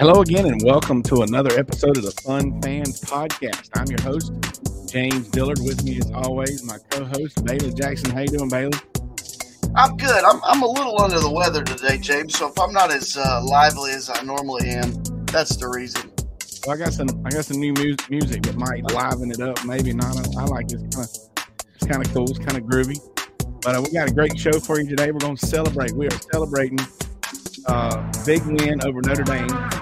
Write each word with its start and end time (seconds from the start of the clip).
Hello 0.00 0.22
again, 0.22 0.46
and 0.46 0.62
welcome 0.64 1.02
to 1.02 1.20
another 1.20 1.50
episode 1.58 1.98
of 1.98 2.02
the 2.02 2.10
Fun 2.22 2.58
Fans 2.62 3.02
Podcast. 3.02 3.68
I'm 3.74 3.86
your 3.86 4.00
host, 4.00 4.32
James 4.90 5.28
Dillard. 5.28 5.58
With 5.62 5.84
me, 5.84 5.98
as 5.98 6.10
always, 6.12 6.64
my 6.64 6.78
co-host 6.88 7.44
Bailey 7.44 7.70
Jackson. 7.74 8.08
How 8.08 8.20
you 8.20 8.28
doing, 8.28 8.48
Bailey? 8.48 8.78
I'm 9.76 9.98
good. 9.98 10.24
I'm, 10.24 10.40
I'm 10.42 10.62
a 10.62 10.66
little 10.66 11.02
under 11.02 11.18
the 11.18 11.30
weather 11.30 11.62
today, 11.62 11.98
James. 11.98 12.38
So 12.38 12.48
if 12.48 12.58
I'm 12.58 12.72
not 12.72 12.90
as 12.90 13.14
uh, 13.14 13.42
lively 13.44 13.90
as 13.92 14.08
I 14.08 14.22
normally 14.22 14.70
am, 14.70 15.02
that's 15.26 15.56
the 15.56 15.68
reason. 15.68 16.10
Well, 16.66 16.76
I 16.76 16.78
got 16.82 16.94
some 16.94 17.08
I 17.26 17.28
got 17.28 17.44
some 17.44 17.60
new 17.60 17.74
music, 17.74 18.08
music 18.08 18.42
that 18.44 18.56
might 18.56 18.90
liven 18.94 19.30
it 19.30 19.40
up. 19.40 19.62
Maybe 19.66 19.92
not. 19.92 20.16
I, 20.16 20.40
I 20.40 20.44
like 20.46 20.72
it. 20.72 20.80
It's 20.80 20.96
kind 20.96 21.08
of 21.08 21.66
it's 21.74 21.86
kind 21.86 22.06
of 22.06 22.14
cool. 22.14 22.30
It's 22.30 22.38
kind 22.38 22.56
of 22.56 22.62
groovy. 22.62 22.98
But 23.60 23.76
uh, 23.76 23.82
we 23.82 23.92
got 23.92 24.08
a 24.08 24.14
great 24.14 24.38
show 24.38 24.58
for 24.60 24.80
you 24.80 24.88
today. 24.88 25.10
We're 25.10 25.18
going 25.18 25.36
to 25.36 25.46
celebrate. 25.46 25.92
We 25.92 26.06
are 26.06 26.20
celebrating 26.32 26.78
uh, 27.66 28.10
big 28.24 28.40
win 28.46 28.82
over 28.82 29.02
Notre 29.02 29.24
Dame. 29.24 29.79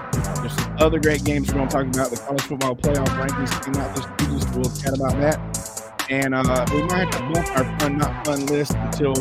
Other 0.79 0.97
great 0.97 1.25
games 1.25 1.49
we're 1.49 1.55
going 1.55 1.67
to 1.67 1.73
talk 1.73 1.87
about. 1.87 2.09
The 2.09 2.17
college 2.17 2.41
football 2.43 2.73
playoff 2.73 3.07
rankings 3.07 3.65
came 3.65 3.75
out 3.81 3.93
this 3.95 4.05
week. 4.07 4.55
We'll 4.55 4.73
chat 4.77 4.95
about 4.95 5.19
that. 5.19 6.05
And 6.09 6.33
uh, 6.33 6.65
we 6.71 6.83
might 6.83 7.13
have 7.13 7.33
to 7.33 7.33
bump 7.33 7.57
our 7.57 7.79
fun, 7.79 7.97
not 7.97 8.25
fun 8.25 8.45
list 8.45 8.75
until 8.75 9.13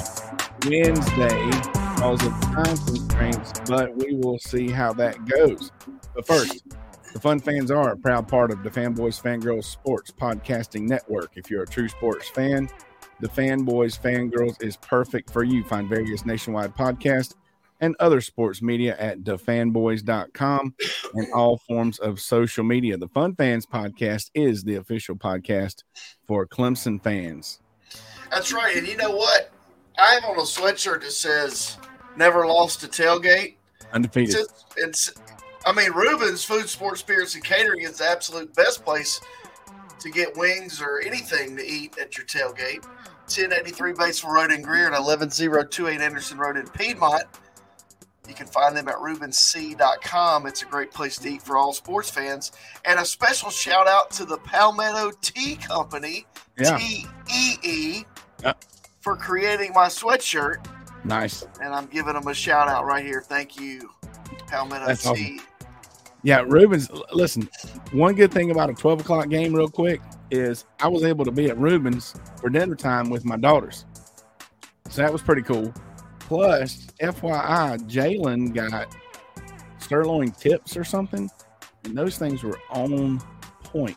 Wednesday 0.64 1.50
because 1.50 2.24
of 2.24 2.40
time 2.40 2.76
constraints, 2.76 3.52
but 3.66 3.96
we 3.96 4.14
will 4.14 4.38
see 4.38 4.70
how 4.70 4.92
that 4.94 5.24
goes. 5.26 5.72
But 6.14 6.28
first, 6.28 6.62
the 7.12 7.18
Fun 7.18 7.40
Fans 7.40 7.72
are 7.72 7.90
a 7.90 7.96
proud 7.96 8.28
part 8.28 8.52
of 8.52 8.62
the 8.62 8.70
Fanboys 8.70 9.20
Fangirls 9.20 9.64
Sports 9.64 10.12
Podcasting 10.12 10.82
Network. 10.82 11.32
If 11.34 11.50
you're 11.50 11.64
a 11.64 11.66
true 11.66 11.88
sports 11.88 12.28
fan, 12.28 12.68
the 13.18 13.28
Fanboys 13.28 14.00
Fangirls 14.00 14.62
is 14.62 14.76
perfect 14.76 15.30
for 15.30 15.42
you. 15.42 15.64
Find 15.64 15.88
various 15.88 16.24
nationwide 16.24 16.76
podcasts 16.76 17.34
and 17.80 17.94
other 18.00 18.20
sports 18.20 18.62
media 18.62 18.96
at 18.98 19.22
thefanboys.com 19.22 20.74
and 21.14 21.32
all 21.32 21.58
forms 21.58 21.98
of 21.98 22.20
social 22.20 22.64
media. 22.64 22.96
The 22.96 23.08
Fun 23.08 23.34
Fans 23.34 23.66
podcast 23.66 24.30
is 24.34 24.64
the 24.64 24.76
official 24.76 25.16
podcast 25.16 25.84
for 26.26 26.46
Clemson 26.46 27.02
fans. 27.02 27.60
That's 28.30 28.52
right. 28.52 28.76
And 28.76 28.86
you 28.86 28.96
know 28.96 29.10
what? 29.10 29.50
I 29.98 30.14
have 30.14 30.24
on 30.24 30.38
a 30.38 30.42
sweatshirt 30.42 31.02
that 31.02 31.12
says 31.12 31.76
"Never 32.16 32.46
lost 32.46 32.84
a 32.84 32.88
tailgate." 32.88 33.56
Undefeated. 33.92 34.36
It's, 34.36 34.64
it's 34.76 35.12
I 35.66 35.72
mean, 35.72 35.92
Reuben's 35.92 36.44
Food, 36.44 36.68
Sports, 36.68 37.00
Spirits, 37.00 37.34
and 37.34 37.44
Catering 37.44 37.82
is 37.82 37.98
the 37.98 38.04
absolute 38.04 38.54
best 38.54 38.84
place 38.84 39.20
to 40.00 40.10
get 40.10 40.36
wings 40.36 40.80
or 40.80 41.00
anything 41.00 41.56
to 41.56 41.66
eat 41.66 41.98
at 41.98 42.16
your 42.16 42.26
tailgate. 42.26 42.84
1083 43.28 43.92
Batesville 43.92 44.30
Road 44.30 44.52
in 44.52 44.62
Greer 44.62 44.86
and 44.86 44.94
11028 44.94 46.00
Anderson 46.00 46.38
Road 46.38 46.56
in 46.56 46.66
Piedmont. 46.68 47.24
You 48.28 48.34
can 48.34 48.46
find 48.46 48.76
them 48.76 48.88
at 48.88 48.96
rubensc.com. 48.96 50.46
It's 50.46 50.62
a 50.62 50.66
great 50.66 50.92
place 50.92 51.16
to 51.18 51.28
eat 51.28 51.42
for 51.42 51.56
all 51.56 51.72
sports 51.72 52.10
fans. 52.10 52.52
And 52.84 53.00
a 53.00 53.04
special 53.04 53.50
shout 53.50 53.88
out 53.88 54.10
to 54.12 54.24
the 54.26 54.36
Palmetto 54.38 55.12
Tee 55.22 55.56
Company, 55.56 56.26
Yeah. 56.58 56.76
T 56.76 57.06
E 57.34 57.54
E, 57.62 58.04
for 59.00 59.16
creating 59.16 59.72
my 59.74 59.86
sweatshirt. 59.86 60.66
Nice. 61.04 61.46
And 61.62 61.74
I'm 61.74 61.86
giving 61.86 62.12
them 62.14 62.26
a 62.28 62.34
shout 62.34 62.68
out 62.68 62.84
right 62.84 63.04
here. 63.04 63.22
Thank 63.22 63.58
you, 63.58 63.88
Palmetto 64.48 64.86
That's 64.86 65.02
Tee. 65.04 65.08
awesome. 65.08 65.40
Yeah, 66.24 66.40
Rubens. 66.46 66.90
Listen, 67.12 67.48
one 67.92 68.14
good 68.14 68.32
thing 68.32 68.50
about 68.50 68.68
a 68.68 68.74
twelve 68.74 69.00
o'clock 69.00 69.28
game, 69.28 69.54
real 69.54 69.68
quick, 69.68 70.02
is 70.30 70.64
I 70.80 70.88
was 70.88 71.04
able 71.04 71.24
to 71.24 71.30
be 71.30 71.48
at 71.48 71.56
Rubens 71.56 72.14
for 72.40 72.50
dinner 72.50 72.74
time 72.74 73.08
with 73.08 73.24
my 73.24 73.36
daughters, 73.36 73.86
so 74.90 75.00
that 75.00 75.12
was 75.12 75.22
pretty 75.22 75.42
cool. 75.42 75.72
Plus, 76.28 76.86
FYI, 77.00 77.78
Jaylin 77.88 78.52
got 78.54 78.94
sirloin 79.78 80.30
tips 80.32 80.76
or 80.76 80.84
something, 80.84 81.30
and 81.84 81.96
those 81.96 82.18
things 82.18 82.42
were 82.42 82.58
on 82.70 83.18
point. 83.64 83.96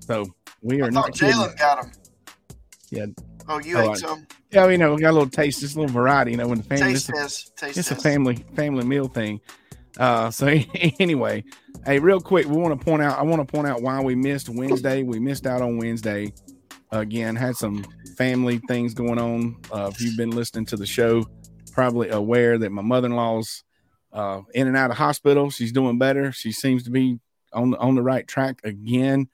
So 0.00 0.24
we 0.62 0.80
are 0.80 0.90
not. 0.90 1.12
Jaylin 1.12 1.56
got 1.58 1.82
them. 1.82 1.92
Yeah. 2.90 3.06
Oh, 3.48 3.58
you 3.60 3.76
Oh, 3.76 3.90
ate 3.92 3.98
some? 3.98 4.26
Yeah, 4.50 4.66
you 4.68 4.78
know, 4.78 4.94
we 4.94 5.02
got 5.02 5.10
a 5.10 5.12
little 5.12 5.28
taste, 5.28 5.60
just 5.60 5.76
a 5.76 5.80
little 5.80 5.92
variety. 5.94 6.30
You 6.30 6.36
know, 6.38 6.48
when 6.48 6.58
the 6.58 6.64
family, 6.64 6.92
Taste 6.94 7.08
this 7.08 7.16
is- 7.16 7.20
test. 7.50 7.56
Taste 7.58 7.78
it's 7.78 7.90
a 7.90 7.96
family 7.96 8.36
family 8.56 8.84
meal 8.86 9.08
thing. 9.08 9.40
Uh, 9.98 10.30
so 10.30 10.46
anyway, 11.00 11.44
hey, 11.84 11.98
real 11.98 12.20
quick, 12.20 12.46
we 12.46 12.56
want 12.56 12.78
to 12.78 12.82
point 12.82 13.02
out. 13.02 13.18
I 13.18 13.22
want 13.24 13.46
to 13.46 13.52
point 13.52 13.66
out 13.66 13.82
why 13.82 14.00
we 14.00 14.14
missed 14.14 14.48
Wednesday. 14.48 15.02
We 15.02 15.18
missed 15.20 15.46
out 15.46 15.60
on 15.60 15.76
Wednesday. 15.76 16.32
Again, 16.92 17.36
had 17.36 17.56
some 17.56 17.84
family 18.16 18.58
things 18.68 18.94
going 18.94 19.18
on. 19.18 19.56
Uh, 19.70 19.90
if 19.92 20.00
you've 20.00 20.16
been 20.16 20.30
listening 20.30 20.66
to 20.66 20.76
the 20.76 20.84
show, 20.86 21.24
probably 21.72 22.08
aware 22.10 22.58
that 22.58 22.70
my 22.70 22.82
mother 22.82 23.06
in 23.06 23.16
law's 23.16 23.64
uh, 24.12 24.42
in 24.54 24.68
and 24.68 24.76
out 24.76 24.90
of 24.90 24.96
hospital. 24.96 25.50
She's 25.50 25.72
doing 25.72 25.98
better. 25.98 26.32
She 26.32 26.52
seems 26.52 26.84
to 26.84 26.90
be 26.90 27.18
on 27.52 27.74
on 27.74 27.94
the 27.94 28.02
right 28.02 28.26
track 28.26 28.60
again. 28.64 29.28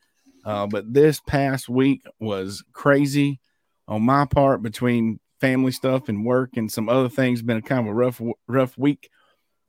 Uh, 0.44 0.66
but 0.66 0.93
this 0.93 1.21
past 1.26 1.69
week 1.69 2.03
was 2.21 2.65
crazy 2.72 3.41
on 3.87 4.03
my 4.03 4.25
part 4.25 4.62
between 4.62 5.21
family 5.41 5.72
stuff 5.72 6.09
and 6.09 6.25
work 6.25 6.56
and 6.56 6.71
some 6.71 6.88
other 6.88 7.09
things. 7.09 7.43
Been 7.43 7.59
a 7.59 7.62
kind 7.62 7.81
of 7.81 7.87
a 7.88 7.94
rough 7.94 8.21
rough 8.47 8.78
week. 8.78 9.10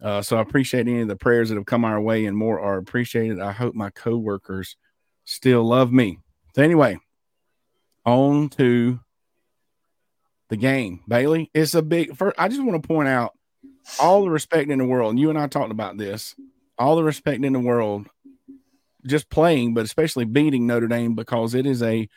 Uh, 0.02 0.22
so 0.22 0.38
I 0.38 0.42
appreciate 0.42 0.88
any 0.88 1.02
of 1.02 1.10
the 1.10 1.16
prayers 1.16 1.50
that 1.50 1.56
have 1.56 1.66
come 1.66 1.84
our 1.84 2.00
way 2.00 2.26
and 2.26 2.38
more 2.38 2.60
are 2.60 2.78
appreciated. 2.78 3.40
I 3.40 3.52
hope 3.52 3.76
my 3.76 3.90
coworkers 3.90 4.78
still 5.26 5.64
love 5.64 5.92
me. 5.92 6.20
So 6.56 6.64
anyway, 6.64 6.98
on 8.06 8.50
to 8.50 9.00
the 10.50 10.58
game, 10.58 11.02
Bailey. 11.08 11.50
It's 11.54 11.76
a 11.76 11.82
big. 11.82 12.16
First, 12.16 12.36
I 12.38 12.48
just 12.48 12.64
want 12.64 12.82
to 12.82 12.88
point 12.88 13.08
out 13.08 13.34
all 14.00 14.24
the 14.24 14.30
respect 14.30 14.70
in 14.70 14.80
the 14.80 14.86
world. 14.86 15.12
And 15.12 15.20
you 15.20 15.30
and 15.30 15.40
I 15.40 15.48
talked 15.48 15.72
about 15.72 15.98
this. 15.98 16.36
All 16.78 16.96
the 16.96 17.04
respect 17.04 17.44
in 17.44 17.54
the 17.54 17.60
world, 17.60 18.08
just 19.06 19.30
playing, 19.30 19.74
but 19.74 19.86
especially 19.86 20.26
beating 20.26 20.66
Notre 20.66 20.88
Dame 20.88 21.16
because 21.16 21.54
it 21.54 21.66
is 21.66 21.84
a 21.84 22.08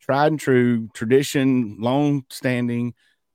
tried 0.00 0.32
and 0.32 0.40
true 0.40 0.88
tradition, 0.94 1.76
long 1.80 2.24
standing, 2.30 2.94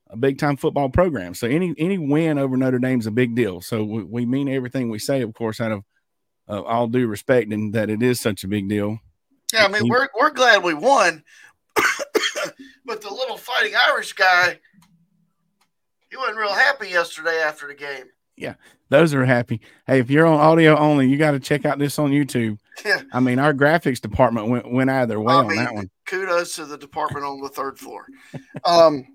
a 0.10 0.18
big 0.18 0.38
time 0.38 0.58
football 0.58 0.90
program. 0.90 1.34
So 1.34 1.48
any 1.48 1.74
any 1.78 1.98
win 1.98 2.38
over 2.38 2.56
Notre 2.56 2.80
Dame 2.80 3.00
is 3.00 3.08
a 3.08 3.12
big 3.12 3.36
deal. 3.36 3.62
So 3.62 3.84
we, 3.84 4.04
we 4.04 4.26
mean 4.26 4.48
everything 4.48 4.90
we 4.90 5.00
say, 5.00 5.22
of 5.22 5.34
course, 5.34 5.60
out 5.60 5.72
of 5.72 5.84
uh, 6.48 6.62
all 6.62 6.88
due 6.88 7.08
respect, 7.08 7.52
and 7.52 7.74
that 7.74 7.90
it 7.90 8.04
is 8.04 8.20
such 8.20 8.44
a 8.44 8.48
big 8.48 8.70
deal. 8.70 9.00
Yeah, 9.54 9.66
I 9.66 9.68
mean, 9.68 9.88
we're, 9.88 10.10
we're 10.20 10.32
glad 10.32 10.64
we 10.64 10.74
won. 10.74 11.24
but 12.86 13.02
the 13.02 13.10
little 13.10 13.38
fighting 13.38 13.74
Irish 13.88 14.14
guy, 14.14 14.60
he 16.10 16.18
wasn't 16.18 16.38
real 16.38 16.54
happy 16.54 16.90
yesterday 16.90 17.42
after 17.42 17.68
the 17.68 17.76
game. 17.76 18.06
Yeah, 18.38 18.56
those 18.90 19.14
are 19.14 19.26
happy. 19.26 19.62
Hey, 19.88 20.00
if 20.00 20.10
you're 20.10 20.26
on 20.26 20.40
audio 20.40 20.78
only, 20.78 21.08
you 21.08 21.18
got 21.18 21.32
to 21.32 21.40
check 21.40 21.66
out 21.66 21.80
this 21.80 21.98
on 21.98 22.12
YouTube. 22.12 22.60
Yeah. 22.86 23.02
I 23.14 23.20
mean, 23.22 23.40
our 23.40 23.54
graphics 23.54 24.02
department 24.02 24.48
went 24.48 24.70
went 24.72 24.90
out 24.90 25.04
of 25.04 25.10
their 25.10 25.22
way 25.22 25.34
I 25.34 25.38
on 25.38 25.48
mean, 25.48 25.58
that 25.58 25.74
one. 25.74 25.90
kudos 26.06 26.56
to 26.58 26.66
the 26.66 26.78
department 26.78 27.26
on 27.26 27.40
the 27.42 27.50
third 27.50 27.80
floor. 27.80 28.06
Um, 28.66 29.06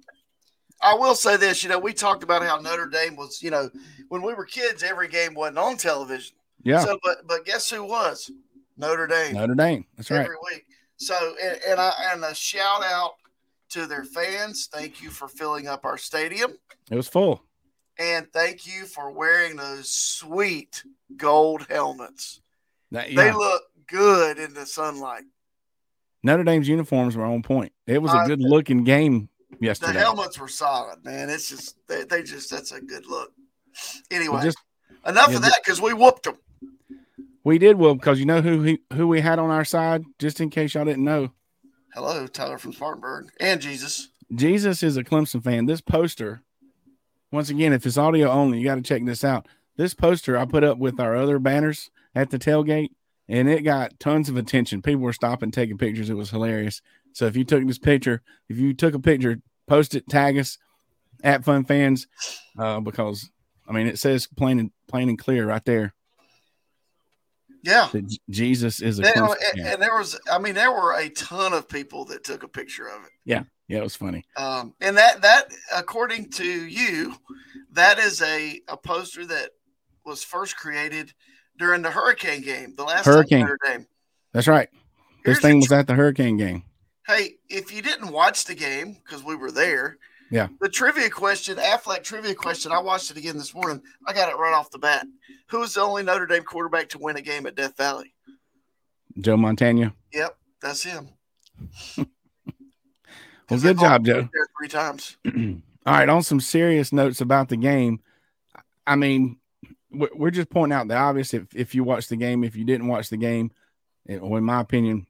I 0.83 0.95
will 0.95 1.15
say 1.15 1.37
this, 1.37 1.63
you 1.63 1.69
know, 1.69 1.79
we 1.79 1.93
talked 1.93 2.23
about 2.23 2.43
how 2.43 2.59
Notre 2.59 2.87
Dame 2.87 3.15
was, 3.17 3.43
you 3.43 3.51
know, 3.51 3.69
when 4.09 4.23
we 4.23 4.33
were 4.33 4.47
kids, 4.47 4.83
every 4.83 5.09
game 5.09 5.35
wasn't 5.35 5.59
on 5.59 5.77
television. 5.77 6.35
Yeah, 6.63 6.81
So, 6.81 6.99
but 7.05 7.27
but 7.27 7.45
guess 7.45 7.69
who 7.71 7.85
was 7.85 8.31
Notre 8.77 9.07
Dame 9.07 9.35
Notre 9.35 9.55
Dame. 9.55 9.85
That's 9.97 10.11
right. 10.11 10.21
every 10.21 10.37
week. 10.51 10.65
So, 10.97 11.35
and, 11.43 11.59
and 11.69 11.81
I 11.81 11.93
and 12.13 12.25
a 12.25 12.35
shout 12.35 12.83
out 12.83 13.13
to 13.71 13.87
their 13.87 14.05
fans. 14.05 14.69
Thank 14.73 15.03
you 15.03 15.11
for 15.11 15.29
filling 15.29 15.69
up 15.69 15.85
our 15.85 15.99
stadium, 15.99 16.53
It 16.91 16.97
was 16.97 17.09
full. 17.09 17.43
and 17.99 18.27
thank 18.33 18.67
you 18.67 18.85
for 18.87 19.11
wearing 19.11 19.57
those 19.57 19.91
sweet 19.93 20.83
gold 21.17 21.67
helmets. 21.69 22.41
That- 22.91 23.15
They 23.15 23.33
look 23.33 23.63
good 23.87 24.39
in 24.39 24.55
the 24.55 24.67
sunlight. 24.67 25.25
Notre 26.23 26.45
Dame's 26.45 26.69
uniforms 26.69 27.17
were 27.17 27.25
on 27.25 27.43
point. 27.43 27.73
It 27.87 28.03
was 28.03 28.13
a 28.13 28.25
good 28.27 28.41
looking 28.43 28.85
game 28.85 29.29
yesterday. 29.59 29.95
The 29.95 30.01
helmets 30.01 30.39
were 30.39 30.49
solid, 30.49 31.03
man. 31.05 31.31
It's 31.31 31.49
just 31.49 31.77
they, 31.89 32.05
they 32.05 32.23
just 32.23 32.51
that's 32.51 32.73
a 32.73 32.81
good 32.81 33.07
look. 33.07 33.33
Anyway, 34.11 34.37
We 34.37 34.43
just 34.43 34.59
enough 35.07 35.31
yeah, 35.31 35.37
of 35.37 35.43
that 35.43 35.61
because 35.65 35.81
we 35.81 35.95
whooped 35.95 36.25
them. 36.25 36.37
we 37.43 37.57
did 37.59 37.79
well 37.79 37.95
because 37.95 38.19
you 38.21 38.27
know 38.27 38.43
who 38.43 38.63
he, 38.63 38.79
who 38.93 39.09
we 39.09 39.21
had 39.23 39.39
on 39.39 39.49
our 39.51 39.65
side. 39.65 40.05
Just 40.19 40.41
in 40.43 40.51
case 40.51 40.75
y'all 40.75 40.85
didn't 40.85 41.05
know, 41.05 41.31
Hello, 41.93 42.29
Tyler 42.29 42.57
from 42.57 42.73
Spartanburg 42.73 43.31
and 43.41 43.61
Jesus. 43.61 44.11
Jesus 44.33 44.85
is 44.85 44.97
a 44.97 45.03
Clemson 45.03 45.43
fan. 45.43 45.67
This 45.67 45.81
poster, 45.81 46.41
once 47.33 47.51
again, 47.51 47.73
if 47.73 47.85
it's 47.85 47.99
audio 47.99 48.31
only, 48.31 48.59
you 48.59 48.65
got 48.65 48.77
to 48.77 48.83
check 48.83 49.05
this 49.05 49.25
out. 49.25 49.49
This 49.77 49.93
poster 49.93 50.39
I 50.39 50.45
put 50.45 50.63
up 50.63 50.79
with 50.79 51.01
our 51.01 51.17
other 51.17 51.41
banners 51.41 51.91
at 52.15 52.31
the 52.31 52.39
tailgate, 52.39 52.91
and 53.29 53.49
it 53.49 53.63
got 53.63 53.99
tons 53.99 54.29
of 54.29 54.37
attention. 54.37 54.83
People 54.83 55.01
were 55.01 55.13
stopping, 55.13 55.51
taking 55.51 55.79
pictures. 55.79 56.09
It 56.09 56.15
was 56.15 56.31
hilarious. 56.31 56.81
So 57.13 57.27
if 57.27 57.37
you 57.37 57.43
took 57.43 57.67
this 57.67 57.79
picture, 57.79 58.23
if 58.49 58.57
you 58.57 58.73
took 58.73 58.95
a 58.95 59.01
picture, 59.01 59.41
post 59.67 59.97
it, 59.97 60.09
tag 60.09 60.39
us 60.39 60.59
at 61.25 61.45
Fun 61.45 61.65
Fans, 61.65 62.07
uh, 62.57 62.79
because 62.79 63.31
I 63.69 63.73
mean 63.73 63.89
it 63.89 63.99
says 63.99 64.29
plain 64.29 64.61
and 64.61 64.71
plain 64.87 65.09
and 65.09 65.19
clear 65.19 65.47
right 65.47 65.65
there 65.65 65.95
Yeah. 67.63 67.89
that 67.93 68.17
Jesus 68.31 68.81
is 68.81 68.99
a 68.99 69.03
And, 69.07 69.17
and- 69.57 69.67
and 69.67 69.83
there 69.83 69.97
was, 69.97 70.19
I 70.31 70.39
mean, 70.39 70.55
there 70.55 70.73
were 70.73 70.95
a 70.99 71.09
ton 71.11 71.53
of 71.53 71.69
people 71.69 72.05
that 72.07 72.25
took 72.25 72.43
a 72.43 72.49
picture 72.49 72.87
of 72.89 73.05
it. 73.05 73.11
Yeah, 73.25 73.43
yeah, 73.69 73.79
it 73.79 73.83
was 73.83 73.97
funny. 73.97 74.25
Um, 74.37 74.75
and 74.81 74.97
that 74.97 75.23
that 75.23 75.49
according 75.75 76.31
to 76.31 76.45
you, 76.45 77.15
that 77.73 77.99
is 77.99 78.23
a, 78.23 78.61
a 78.69 78.77
poster 78.77 79.27
that 79.27 79.51
was 80.05 80.25
first 80.25 80.57
created 80.57 81.13
during 81.59 81.83
the 81.83 81.91
Hurricane 81.91 82.41
game, 82.41 82.75
the 82.77 82.85
last 82.85 83.05
Hurricane. 83.05 83.41
Notre 83.41 83.87
That's 84.33 84.49
right. 84.49 84.69
This 85.25 85.41
thing 85.41 85.59
was 85.61 85.71
at 85.71 85.87
the 85.87 85.95
Hurricane 85.95 86.39
game. 86.39 86.65
Hey, 87.07 87.35
if 87.49 87.75
you 87.75 87.83
didn't 87.83 88.11
watch 88.13 88.45
the 88.45 88.55
game 88.55 88.97
because 89.05 89.23
we 89.23 89.35
were 89.35 89.51
there, 89.51 89.99
Yeah. 90.31 90.49
The 90.61 90.69
trivia 90.69 91.11
question, 91.11 91.57
Aflac 91.57 92.05
trivia 92.05 92.35
question. 92.35 92.71
I 92.73 92.79
watched 92.79 93.11
it 93.11 93.17
again 93.17 93.37
this 93.37 93.55
morning. 93.55 93.83
I 94.07 94.13
got 94.13 94.31
it 94.31 94.37
right 94.37 94.55
off 94.55 94.71
the 94.71 94.79
bat. 94.79 95.07
Who 95.49 95.59
was 95.59 95.75
the 95.75 95.81
only 95.81 96.05
Notre 96.05 96.27
Dame 96.27 96.45
quarterback 96.45 96.89
to 96.91 96.99
win 96.99 97.17
a 97.17 97.21
game 97.21 97.47
at 97.47 97.57
Death 97.57 97.77
Valley? 97.77 98.15
Joe 99.19 99.37
Montana. 99.37 99.93
Yep, 100.13 100.37
that's 100.63 100.85
him. 100.85 101.09
well, 101.97 103.61
good 103.61 103.79
job, 103.79 104.05
Joe. 104.05 104.29
Three 104.59 104.69
times. 104.69 105.17
All 105.27 105.95
right, 105.95 106.09
on 106.09 106.23
some 106.23 106.41
serious 106.41 106.93
notes 106.93 107.21
about 107.21 107.49
the 107.49 107.57
game. 107.57 108.01
I 108.87 108.97
mean, 108.97 109.39
we're 109.91 110.11
we're 110.15 110.31
just 110.31 110.51
pointing 110.51 110.77
out 110.77 110.89
the 110.89 110.97
obvious. 110.97 111.35
If 111.35 111.55
if 111.55 111.75
you 111.75 111.83
watch 111.83 112.09
the 112.09 112.17
game, 112.17 112.45
if 112.45 112.55
you 112.55 112.65
didn't 112.65 112.87
watch 112.87 113.09
the 113.09 113.17
game, 113.17 113.51
it, 114.07 114.23
well, 114.23 114.37
in 114.37 114.45
my 114.45 114.61
opinion, 114.61 115.07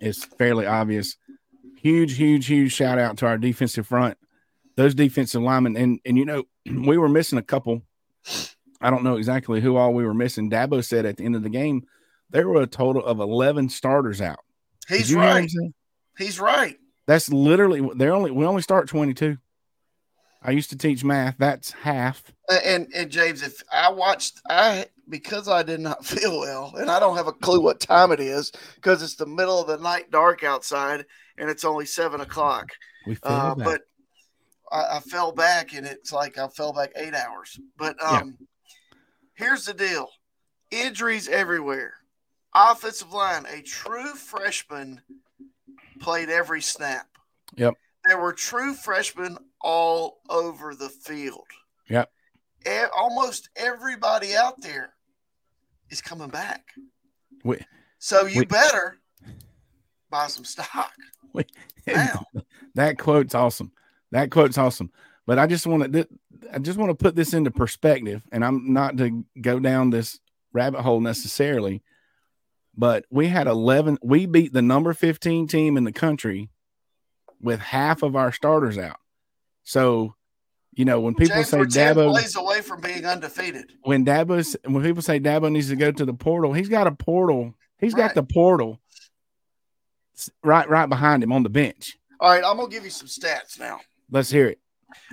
it's 0.00 0.24
fairly 0.24 0.66
obvious. 0.66 1.16
Huge, 1.76 2.16
huge, 2.16 2.46
huge 2.46 2.72
shout 2.72 2.98
out 2.98 3.18
to 3.18 3.26
our 3.26 3.36
defensive 3.36 3.86
front, 3.86 4.16
those 4.76 4.94
defensive 4.94 5.42
linemen, 5.42 5.76
and 5.76 6.00
and 6.04 6.16
you 6.18 6.24
know 6.24 6.44
we 6.66 6.98
were 6.98 7.08
missing 7.08 7.38
a 7.38 7.42
couple. 7.42 7.82
I 8.80 8.90
don't 8.90 9.04
know 9.04 9.16
exactly 9.16 9.60
who 9.60 9.76
all 9.76 9.94
we 9.94 10.04
were 10.04 10.14
missing. 10.14 10.50
Dabo 10.50 10.84
said 10.84 11.06
at 11.06 11.16
the 11.16 11.24
end 11.24 11.36
of 11.36 11.42
the 11.42 11.48
game 11.50 11.86
there 12.30 12.48
were 12.48 12.62
a 12.62 12.66
total 12.66 13.04
of 13.04 13.20
eleven 13.20 13.68
starters 13.68 14.20
out. 14.20 14.40
He's 14.88 15.10
you 15.10 15.20
hear 15.20 15.28
him 15.38 15.44
right. 15.44 15.50
He's 16.18 16.38
right. 16.40 16.76
That's 17.06 17.28
literally 17.30 17.88
they're 17.96 18.14
only 18.14 18.30
we 18.30 18.44
only 18.44 18.62
start 18.62 18.88
twenty 18.88 19.14
two. 19.14 19.38
I 20.46 20.50
used 20.50 20.68
to 20.70 20.76
teach 20.76 21.02
math. 21.04 21.36
That's 21.38 21.72
half. 21.72 22.22
And 22.50 22.88
and 22.94 23.10
James, 23.10 23.42
if 23.42 23.62
I 23.72 23.90
watched, 23.90 24.40
I 24.50 24.86
because 25.08 25.48
I 25.48 25.62
did 25.62 25.80
not 25.80 26.04
feel 26.04 26.38
well, 26.40 26.74
and 26.76 26.90
I 26.90 27.00
don't 27.00 27.16
have 27.16 27.26
a 27.26 27.32
clue 27.32 27.60
what 27.60 27.80
time 27.80 28.12
it 28.12 28.20
is 28.20 28.52
because 28.74 29.02
it's 29.02 29.16
the 29.16 29.26
middle 29.26 29.60
of 29.60 29.66
the 29.66 29.78
night, 29.78 30.10
dark 30.10 30.44
outside, 30.44 31.06
and 31.38 31.48
it's 31.48 31.64
only 31.64 31.86
seven 31.86 32.20
o'clock. 32.20 32.70
We 33.06 33.14
feel 33.14 33.32
Uh, 33.32 33.54
that. 33.54 33.64
but 33.64 33.80
I, 34.74 34.96
I 34.96 35.00
fell 35.00 35.32
back, 35.32 35.72
and 35.74 35.86
it's 35.86 36.12
like 36.12 36.36
I 36.36 36.48
fell 36.48 36.72
back 36.72 36.90
eight 36.96 37.14
hours. 37.14 37.58
But 37.78 37.96
Yeah. 38.00 38.18
um, 38.18 38.36
here's 39.34 39.64
the 39.66 39.74
deal: 39.74 40.08
injuries 40.70 41.28
everywhere. 41.28 41.94
Offensive 42.54 43.12
line, 43.12 43.46
a 43.48 43.62
true 43.62 44.14
freshman 44.14 45.00
played 46.00 46.28
every 46.28 46.60
snap. 46.62 47.06
Yep. 47.56 47.74
There 48.06 48.20
were 48.20 48.32
true 48.32 48.74
freshmen 48.74 49.38
all 49.60 50.20
over 50.28 50.74
the 50.74 50.88
field. 50.88 51.46
Yep. 51.88 52.10
E- 52.66 52.70
almost 52.96 53.48
everybody 53.56 54.34
out 54.36 54.60
there 54.60 54.94
is 55.90 56.00
coming 56.00 56.28
back. 56.28 56.64
We- 57.44 57.64
so 57.98 58.26
you 58.26 58.40
we- 58.40 58.46
better 58.46 58.98
buy 60.10 60.26
some 60.28 60.44
stock 60.44 60.92
now. 61.86 62.24
that 62.74 62.98
quote's 62.98 63.34
awesome. 63.34 63.72
That 64.14 64.30
quote's 64.30 64.56
awesome. 64.56 64.92
But 65.26 65.40
I 65.40 65.48
just 65.48 65.66
want 65.66 65.92
to 65.92 66.08
I 66.52 66.58
just 66.60 66.78
want 66.78 66.90
to 66.90 66.94
put 66.94 67.16
this 67.16 67.34
into 67.34 67.50
perspective, 67.50 68.22
and 68.30 68.44
I'm 68.44 68.72
not 68.72 68.96
to 68.98 69.24
go 69.40 69.58
down 69.58 69.90
this 69.90 70.20
rabbit 70.52 70.82
hole 70.82 71.00
necessarily, 71.00 71.82
but 72.76 73.04
we 73.10 73.26
had 73.26 73.48
11. 73.48 73.98
We 74.02 74.26
beat 74.26 74.52
the 74.52 74.62
number 74.62 74.94
15 74.94 75.48
team 75.48 75.76
in 75.76 75.82
the 75.82 75.90
country 75.92 76.48
with 77.40 77.58
half 77.58 78.04
of 78.04 78.14
our 78.14 78.30
starters 78.30 78.78
out. 78.78 78.98
So, 79.64 80.14
you 80.74 80.84
know, 80.84 81.00
when 81.00 81.14
people 81.14 81.36
James, 81.36 81.48
say 81.48 81.64
10 81.64 81.96
Dabo, 81.96 82.10
plays 82.12 82.36
away 82.36 82.60
from 82.60 82.80
being 82.82 83.04
undefeated. 83.04 83.72
when 83.82 84.04
Dabo's 84.04 84.56
when 84.64 84.84
people 84.84 85.02
say 85.02 85.18
Dabo 85.18 85.50
needs 85.50 85.70
to 85.70 85.76
go 85.76 85.90
to 85.90 86.04
the 86.04 86.14
portal, 86.14 86.52
he's 86.52 86.68
got 86.68 86.86
a 86.86 86.92
portal. 86.92 87.54
He's 87.80 87.94
Right. 87.94 88.06
got 88.06 88.14
the 88.14 88.22
portal 88.22 88.78
right 90.44 90.68
right 90.68 90.86
behind 90.88 91.22
him 91.24 91.32
on 91.32 91.42
the 91.42 91.48
bench. 91.48 91.96
All 92.20 92.30
right, 92.30 92.44
I'm 92.44 92.56
gonna 92.58 92.68
give 92.68 92.84
you 92.84 92.90
some 92.90 93.08
stats 93.08 93.58
now. 93.58 93.80
Let's 94.14 94.30
hear 94.30 94.46
it. 94.46 94.60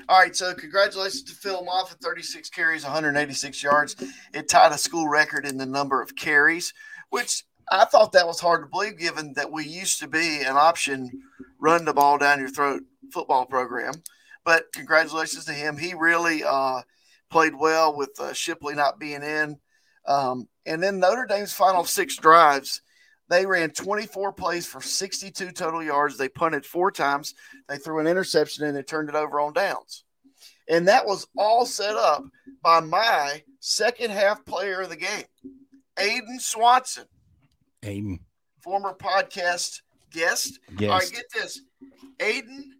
All 0.07 0.19
right, 0.19 0.35
so 0.35 0.53
congratulations 0.53 1.23
to 1.23 1.33
Phil 1.33 1.65
Mafah, 1.65 1.99
36 2.03 2.51
carries, 2.51 2.83
186 2.83 3.63
yards. 3.63 3.95
It 4.31 4.47
tied 4.47 4.71
a 4.73 4.77
school 4.77 5.07
record 5.07 5.43
in 5.47 5.57
the 5.57 5.65
number 5.65 6.03
of 6.03 6.15
carries, 6.15 6.71
which 7.09 7.43
I 7.71 7.85
thought 7.85 8.11
that 8.11 8.27
was 8.27 8.39
hard 8.39 8.61
to 8.61 8.69
believe 8.69 8.99
given 8.99 9.33
that 9.33 9.51
we 9.51 9.65
used 9.65 9.99
to 10.01 10.07
be 10.07 10.41
an 10.41 10.55
option 10.55 11.09
run 11.59 11.83
the 11.83 11.95
ball 11.95 12.19
down 12.19 12.39
your 12.39 12.49
throat 12.49 12.83
football 13.11 13.47
program. 13.47 13.95
But 14.45 14.65
congratulations 14.71 15.45
to 15.45 15.53
him. 15.53 15.77
He 15.77 15.95
really 15.95 16.43
uh, 16.43 16.81
played 17.31 17.55
well 17.55 17.97
with 17.97 18.11
uh, 18.19 18.33
Shipley 18.33 18.75
not 18.75 18.99
being 18.99 19.23
in. 19.23 19.57
Um, 20.05 20.47
and 20.67 20.81
then 20.81 20.99
Notre 20.99 21.25
Dame's 21.25 21.53
final 21.53 21.85
six 21.85 22.17
drives, 22.17 22.83
they 23.31 23.45
ran 23.45 23.71
24 23.71 24.33
plays 24.33 24.65
for 24.67 24.81
62 24.81 25.51
total 25.53 25.81
yards. 25.81 26.17
They 26.17 26.29
punted 26.29 26.65
four 26.65 26.91
times. 26.91 27.33
They 27.69 27.77
threw 27.77 27.99
an 27.99 28.05
interception 28.07 28.65
and 28.65 28.75
they 28.75 28.83
turned 28.83 29.09
it 29.09 29.15
over 29.15 29.39
on 29.39 29.53
downs. 29.53 30.03
And 30.67 30.87
that 30.87 31.05
was 31.05 31.25
all 31.37 31.65
set 31.65 31.95
up 31.95 32.23
by 32.61 32.79
my 32.81 33.41
second 33.59 34.11
half 34.11 34.45
player 34.45 34.81
of 34.81 34.89
the 34.89 34.95
game, 34.97 35.23
Aidan 35.97 36.39
Swanson, 36.39 37.05
Aidan. 37.83 38.19
former 38.61 38.93
podcast 38.93 39.81
guest. 40.11 40.59
All 40.69 40.87
right, 40.87 41.01
Yes. 41.01 41.09
get 41.09 41.25
this. 41.33 41.61
Aidan 42.19 42.73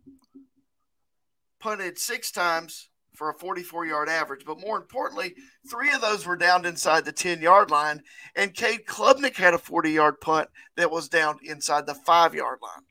punted 1.59 1.97
six 1.97 2.31
times 2.31 2.89
for 3.21 3.29
a 3.29 3.33
44 3.35 3.85
yard 3.85 4.09
average, 4.09 4.45
but 4.47 4.59
more 4.59 4.77
importantly, 4.77 5.35
three 5.69 5.91
of 5.91 6.01
those 6.01 6.25
were 6.25 6.35
down 6.35 6.65
inside 6.65 7.05
the 7.05 7.11
10 7.11 7.39
yard 7.39 7.69
line. 7.69 8.01
And 8.35 8.51
Cade 8.51 8.87
Klubnik 8.87 9.35
had 9.35 9.53
a 9.53 9.59
40 9.59 9.91
yard 9.91 10.19
punt 10.19 10.49
that 10.75 10.89
was 10.89 11.07
down 11.07 11.37
inside 11.43 11.85
the 11.85 11.93
five 11.93 12.33
yard 12.33 12.57
line. 12.63 12.81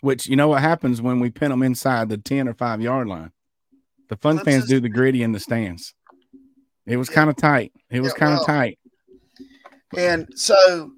Which 0.00 0.28
you 0.28 0.36
know 0.36 0.46
what 0.46 0.60
happens 0.60 1.02
when 1.02 1.18
we 1.18 1.30
pin 1.30 1.50
them 1.50 1.64
inside 1.64 2.08
the 2.08 2.16
ten 2.16 2.46
or 2.48 2.54
five 2.54 2.80
yard 2.80 3.08
line. 3.08 3.32
The 4.08 4.16
fun 4.16 4.36
That's 4.36 4.44
fans 4.44 4.62
just- 4.62 4.70
do 4.70 4.78
the 4.78 4.88
gritty 4.88 5.24
in 5.24 5.32
the 5.32 5.40
stands. 5.40 5.94
It 6.86 6.96
was 6.96 7.08
Yeah. 7.08 7.14
kind 7.16 7.30
of 7.30 7.34
tight. 7.34 7.72
It 7.90 8.02
was 8.02 8.12
Yeah, 8.12 8.18
kind 8.20 8.32
of 8.34 8.38
well, 8.38 8.46
tight. 8.46 8.78
And 9.96 10.28
so, 10.36 10.92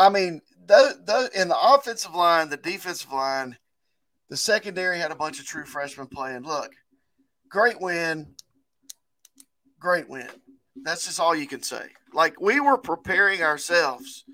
I 0.00 0.08
mean, 0.08 0.40
those, 0.66 0.94
those, 1.04 1.28
in 1.28 1.46
the 1.46 1.56
offensive 1.60 2.14
line, 2.16 2.48
the 2.48 2.56
defensive 2.56 3.12
line, 3.12 3.56
the 4.30 4.36
secondary 4.36 4.98
had 4.98 5.12
a 5.12 5.16
bunch 5.16 5.38
of 5.38 5.46
true 5.46 5.64
freshmen 5.64 6.08
playing. 6.08 6.42
Look, 6.42 6.72
great 7.50 7.80
win. 7.80 8.34
Great 9.78 10.08
win. 10.08 10.28
That's 10.82 11.04
just 11.04 11.20
all 11.20 11.34
you 11.34 11.46
can 11.46 11.62
say. 11.62 11.88
Like, 12.12 12.40
we 12.40 12.60
were 12.60 12.78
preparing 12.78 13.42
ourselves 13.42 14.24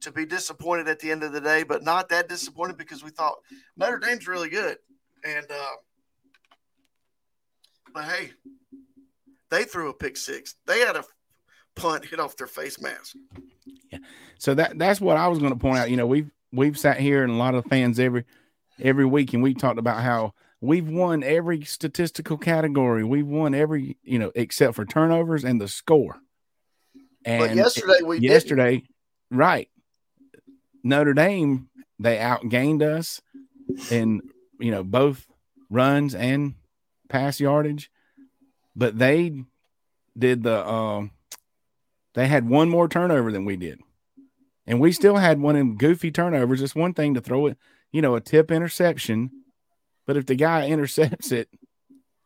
to 0.00 0.12
be 0.12 0.26
disappointed 0.26 0.88
at 0.88 1.00
the 1.00 1.10
end 1.10 1.22
of 1.22 1.32
the 1.32 1.40
day, 1.40 1.62
but 1.62 1.82
not 1.82 2.08
that 2.10 2.28
disappointed 2.28 2.76
because 2.76 3.02
we 3.02 3.10
thought 3.10 3.38
Notre 3.76 3.98
Dame's 3.98 4.28
really 4.28 4.48
good. 4.48 4.76
And, 5.24 5.46
uh, 5.50 5.76
but 7.92 8.04
hey, 8.04 8.30
they 9.50 9.64
threw 9.64 9.88
a 9.88 9.94
pick 9.94 10.16
six. 10.16 10.54
They 10.66 10.80
had 10.80 10.96
a 10.96 11.04
punt 11.74 12.04
hit 12.04 12.20
off 12.20 12.36
their 12.36 12.46
face 12.46 12.80
mask. 12.80 13.16
Yeah. 13.90 13.98
So 14.38 14.54
that 14.54 14.78
that's 14.78 15.00
what 15.00 15.16
I 15.16 15.28
was 15.28 15.38
going 15.38 15.52
to 15.52 15.58
point 15.58 15.78
out. 15.78 15.90
You 15.90 15.96
know, 15.96 16.06
we've 16.06 16.30
we've 16.52 16.78
sat 16.78 17.00
here 17.00 17.24
and 17.24 17.32
a 17.32 17.36
lot 17.36 17.54
of 17.54 17.64
fans 17.66 17.98
every 17.98 18.24
every 18.80 19.06
week, 19.06 19.32
and 19.34 19.42
we 19.42 19.54
talked 19.54 19.78
about 19.78 20.02
how 20.02 20.34
we've 20.60 20.88
won 20.88 21.22
every 21.22 21.62
statistical 21.62 22.36
category. 22.38 23.04
We've 23.04 23.26
won 23.26 23.54
every 23.54 23.96
you 24.02 24.18
know 24.18 24.32
except 24.34 24.74
for 24.74 24.84
turnovers 24.84 25.44
and 25.44 25.60
the 25.60 25.68
score. 25.68 26.16
And 27.24 27.40
But 27.40 27.56
yesterday 27.56 28.02
we 28.04 28.20
didn't. 28.20 28.32
yesterday, 28.32 28.82
right? 29.30 29.68
Notre 30.82 31.14
Dame 31.14 31.68
they 31.98 32.16
outgained 32.16 32.82
us 32.82 33.20
in 33.90 34.22
you 34.60 34.70
know 34.70 34.84
both 34.84 35.26
runs 35.70 36.14
and 36.14 36.54
pass 37.08 37.40
yardage, 37.40 37.90
but 38.76 38.98
they 38.98 39.42
did 40.16 40.42
the 40.42 40.66
um 40.68 41.10
they 42.14 42.26
had 42.26 42.48
one 42.48 42.68
more 42.68 42.88
turnover 42.88 43.30
than 43.30 43.44
we 43.44 43.56
did, 43.56 43.80
and 44.66 44.80
we 44.80 44.92
still 44.92 45.16
had 45.16 45.40
one 45.40 45.54
of 45.56 45.60
them 45.60 45.76
goofy 45.76 46.10
turnovers. 46.10 46.62
It's 46.62 46.74
one 46.74 46.94
thing 46.94 47.14
to 47.14 47.20
throw 47.20 47.46
it, 47.46 47.58
you 47.92 48.00
know, 48.02 48.14
a 48.14 48.20
tip 48.20 48.50
interception, 48.50 49.30
but 50.08 50.16
if 50.16 50.24
the 50.24 50.34
guy 50.34 50.66
intercepts 50.66 51.30
it 51.32 51.50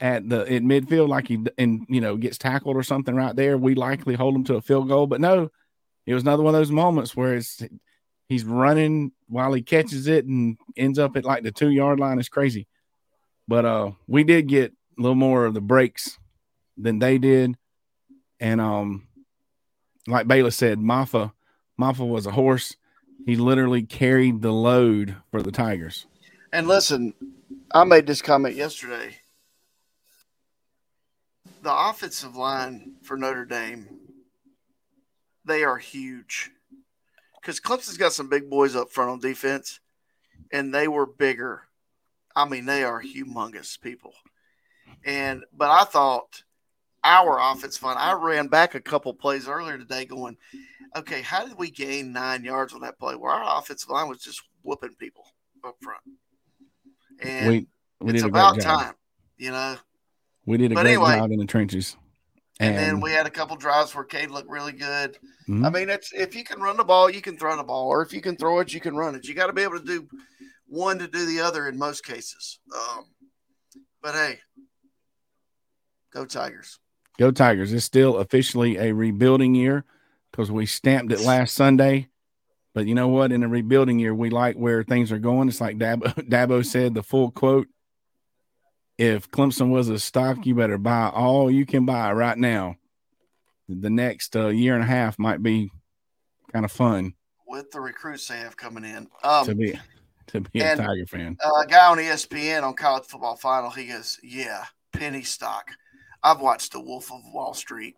at 0.01 0.27
the 0.29 0.43
at 0.43 0.63
midfield 0.63 1.09
like 1.09 1.27
he 1.27 1.45
and 1.59 1.85
you 1.89 2.01
know 2.01 2.17
gets 2.17 2.39
tackled 2.39 2.77
or 2.77 2.85
something 2.85 3.15
right 3.15 3.35
there, 3.35 3.59
we 3.59 3.75
likely 3.75 4.15
hold 4.15 4.37
him 4.37 4.45
to 4.45 4.55
a 4.55 4.63
field 4.63 4.89
goal. 4.89 5.09
But 5.09 5.21
no, 5.21 5.51
it 6.07 6.15
was 6.15 6.23
another 6.23 6.45
one 6.45 6.55
of 6.55 6.61
those 6.61 6.71
moments 6.71 7.17
where 7.17 7.35
it's 7.35 7.61
he's 8.29 8.45
running 8.45 9.11
while 9.27 9.53
he 9.53 9.63
catches 9.63 10.07
it 10.07 10.27
and 10.27 10.57
ends 10.77 10.99
up 10.99 11.17
at 11.17 11.25
like 11.25 11.43
the 11.43 11.51
two 11.51 11.71
yard 11.71 11.99
line. 11.99 12.21
It's 12.21 12.29
crazy. 12.29 12.69
But 13.49 13.65
uh 13.65 13.91
we 14.07 14.23
did 14.23 14.47
get 14.47 14.73
a 14.97 15.03
little 15.03 15.17
more 15.17 15.45
of 15.45 15.55
the 15.55 15.61
breaks 15.61 16.19
than 16.77 17.01
they 17.01 17.19
did. 17.19 17.57
And 18.39 18.61
um 18.61 19.09
like 20.07 20.29
Bayless 20.29 20.55
said, 20.55 20.79
Mafah 20.79 21.33
Mafah 21.81 22.09
was 22.09 22.27
a 22.27 22.33
horse. 22.33 22.77
He 23.27 23.35
literally 23.35 23.83
carried 23.83 24.41
the 24.41 24.53
load 24.53 25.17
for 25.33 25.43
the 25.43 25.51
Tigers. 25.51 26.07
And 26.53 26.69
listen, 26.69 27.15
I 27.75 27.85
made 27.85 28.07
this 28.07 28.23
comment 28.23 28.55
yesterday. 28.55 29.17
The 31.63 31.73
offensive 31.73 32.37
line 32.37 32.97
for 33.03 33.17
Notre 33.17 33.45
Dame 33.45 34.03
they 35.45 35.65
are 35.65 35.79
huge. 35.79 36.51
Because 37.41 37.61
Clemson's 37.61 37.97
got 37.97 38.13
some 38.13 38.29
big 38.29 38.49
boys 38.49 38.77
up 38.77 38.91
front 38.91 39.11
on 39.11 39.21
defense, 39.21 39.81
and 40.53 40.73
they 40.73 40.87
were 40.89 41.07
bigger. 41.07 41.63
I 42.37 42.49
mean, 42.49 42.67
they 42.67 42.85
are 42.85 43.03
humongous 43.03 43.81
people. 43.81 44.15
And 45.05 45.45
but 45.53 45.71
I 45.71 45.85
thought 45.85 46.45
our 47.03 47.39
offense 47.41 47.77
fun. 47.77 47.97
I 47.99 48.13
ran 48.13 48.47
back 48.47 48.75
a 48.75 48.81
couple 48.81 49.13
plays 49.13 49.49
earlier 49.49 49.77
today, 49.77 50.05
going, 50.05 50.37
okay, 50.95 51.23
how 51.23 51.45
did 51.45 51.59
we 51.59 51.71
gain 51.71 52.13
nine 52.13 52.45
yards 52.45 52.73
on 52.73 52.83
that 52.83 52.99
play? 52.99 53.17
Where 53.17 53.33
our 53.33 53.59
offensive 53.59 53.91
line 53.91 54.09
was 54.09 54.19
just 54.19 54.43
whooping 54.63 54.95
people 54.99 55.27
up 55.65 55.77
front, 55.81 56.03
and 57.25 57.49
we, 57.49 57.67
we 58.01 58.15
it's 58.15 58.23
about 58.23 58.61
time, 58.61 58.95
you 59.39 59.51
know. 59.51 59.77
We 60.47 60.57
did 60.57 60.73
a 60.73 60.75
But 60.75 60.83
great 60.83 60.95
anyway. 60.95 61.17
job 61.17 61.31
in 61.31 61.39
the 61.39 61.47
trenches. 61.47 61.97
And, 62.61 62.77
then 62.77 63.01
we 63.01 63.11
had 63.11 63.27
a 63.27 63.31
couple 63.31 63.57
drives 63.57 63.95
where 63.95 64.05
Cade 64.05 64.31
looked 64.31 64.51
really 64.51 64.73
good. 64.73 65.19
Mhm. 65.49 65.67
I 65.67 65.71
mean, 65.71 65.89
it's 65.89 66.13
if 66.13 66.35
you 66.37 66.45
can 66.45 66.61
run 66.61 66.77
the 66.77 66.85
ball, 66.85 67.11
you 67.11 67.21
can 67.21 67.37
throw 67.37 67.57
the 67.57 67.65
ball, 67.65 67.89
or 67.89 68.03
if 68.03 68.13
you 68.13 68.21
can 68.21 68.37
throw 68.37 68.61
it, 68.61 68.73
you 68.73 68.81
can 68.81 68.95
run 68.95 69.15
it. 69.15 69.27
You 69.27 69.35
got 69.35 69.47
to 69.47 69.53
be 69.53 69.63
able 69.63 69.79
to 69.79 69.85
do 69.85 70.07
one 70.67 70.99
to 70.99 71.09
do 71.09 71.27
the 71.27 71.41
other 71.41 71.69
in 71.69 71.77
most 71.79 72.05
cases. 72.05 72.61
Um, 72.75 73.07
but 74.01 74.15
hey, 74.15 74.39
go 76.13 76.25
Tigers! 76.25 76.79
Go 77.19 77.31
Tigers. 77.31 77.73
It's 77.73 77.85
still 77.85 78.19
officially 78.19 78.77
a 78.77 78.93
rebuilding 78.93 79.55
year 79.55 79.85
because 80.31 80.51
we 80.51 80.67
stamped 80.67 81.13
it 81.13 81.21
last 81.21 81.55
Sunday. 81.55 82.09
But 82.75 82.87
you 82.87 82.95
know 82.95 83.09
what? 83.09 83.33
In 83.33 83.43
a 83.43 83.49
rebuilding 83.49 83.99
year, 83.99 84.15
we 84.15 84.31
like 84.31 84.57
where 84.57 84.83
things 84.83 85.13
are 85.13 85.19
going. 85.19 85.49
It's 85.49 85.61
like 85.61 85.77
Dabo, 85.77 86.13
Dabo 86.29 86.65
said, 86.65 86.95
the 86.95 87.03
full 87.03 87.31
quote 87.31 87.69
If 88.97 89.31
Clemson 89.31 89.71
was 89.71 89.89
a 89.89 89.99
stock, 89.99 90.47
you 90.47 90.55
better 90.55 90.79
buy 90.79 91.09
all 91.09 91.51
you 91.51 91.67
can 91.67 91.85
buy 91.85 92.13
right 92.13 92.39
now. 92.39 92.77
The 93.69 93.91
next 93.91 94.37
uh, 94.37 94.49
year 94.49 94.75
and 94.75 94.83
a 94.83 94.87
half 94.87 95.19
might 95.19 95.43
be 95.43 95.71
kind 96.53 96.65
of 96.65 96.73
fun 96.73 97.15
With 97.47 97.71
the 97.71 97.81
recruits 97.81 98.29
they 98.29 98.39
have 98.39 98.57
coming 98.57 98.85
in, 98.85 99.09
um, 99.25 99.47
to 99.47 99.55
be 99.55 99.79
to 100.29 100.41
be 100.41 100.61
a 100.61 100.77
Tiger 100.77 101.07
fan. 101.07 101.37
a 101.43 101.67
guy 101.67 101.87
on 101.87 101.99
ESPN 101.99 102.63
on 102.63 102.75
College 102.75 103.05
Football 103.05 103.37
Final, 103.37 103.71
he 103.71 103.87
goes, 103.87 104.19
"Yeah, 104.23 104.65
penny 104.93 105.23
stock. 105.23 105.71
I've 106.23 106.41
watched 106.41 106.73
The 106.73 106.81
Wolf 106.81 107.13
of 107.13 107.21
Wall 107.33 107.55
Street." 107.55 107.97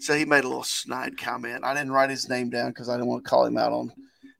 So 0.00 0.14
he 0.14 0.24
made 0.24 0.44
a 0.44 0.48
little 0.48 0.64
snide 0.64 1.16
comment. 1.18 1.64
I 1.64 1.74
didn't 1.74 1.92
write 1.92 2.10
his 2.10 2.28
name 2.28 2.50
down 2.50 2.70
because 2.70 2.88
I 2.88 2.94
didn't 2.94 3.08
want 3.08 3.24
to 3.24 3.30
call 3.30 3.46
him 3.46 3.56
out 3.56 3.72
on 3.72 3.92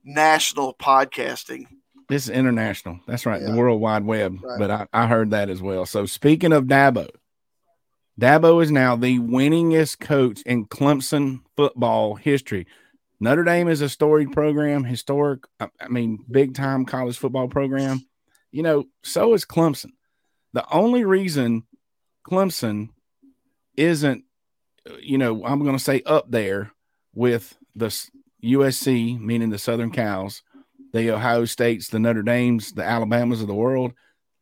national 0.05 0.75
podcasting. 0.75 1.67
This 2.09 2.25
is 2.25 2.31
international. 2.31 3.01
That's 3.07 3.25
right. 3.25 3.41
Yeah. 3.41 3.51
The 3.51 3.57
World 3.57 3.81
Wide 3.81 4.05
Web. 4.05 4.39
Right. 4.43 4.59
But 4.59 4.71
I, 4.71 4.87
I 4.93 5.07
heard 5.07 5.31
that 5.31 5.49
as 5.49 5.63
well. 5.63 5.87
So 5.87 6.07
speaking 6.07 6.53
of 6.53 6.65
Dabo, 6.65 7.09
Dabo 8.21 8.63
is 8.63 8.71
now 8.71 8.95
the 8.97 9.19
winningest 9.19 10.01
coach 10.01 10.43
in 10.43 10.67
Clemson 10.67 11.41
football 11.57 12.15
history. 12.15 12.67
Notre 13.21 13.45
Dame 13.45 13.69
is 13.69 13.81
a 13.81 13.89
storied 13.89 14.33
program, 14.33 14.85
historic, 14.85 15.45
I 15.59 15.69
I 15.81 15.89
mean, 15.89 16.25
big 16.31 16.55
time 16.55 16.85
college 16.85 17.17
football 17.17 17.49
program. 17.49 18.03
You 18.53 18.63
know, 18.63 18.85
so 19.03 19.35
is 19.35 19.45
Clemson. 19.45 19.93
The 20.53 20.65
only 20.71 21.05
reason 21.05 21.65
Clemson 22.29 22.91
isn't, 23.77 24.25
you 25.01 25.19
know, 25.19 25.45
I'm 25.45 25.61
going 25.61 25.77
to 25.77 25.83
say 25.83 26.03
up 26.07 26.31
there 26.31 26.73
with 27.15 27.57
the 27.75 27.87
USC, 28.43 29.19
meaning 29.21 29.51
the 29.51 29.59
Southern 29.59 29.91
Cals, 29.91 30.43
the 30.93 31.11
Ohio 31.11 31.45
States, 31.45 31.89
the 31.89 31.99
Notre 31.99 32.23
Dames, 32.23 32.73
the 32.73 32.85
Alabamas 32.85 33.41
of 33.41 33.49
the 33.49 33.55
world. 33.55 33.93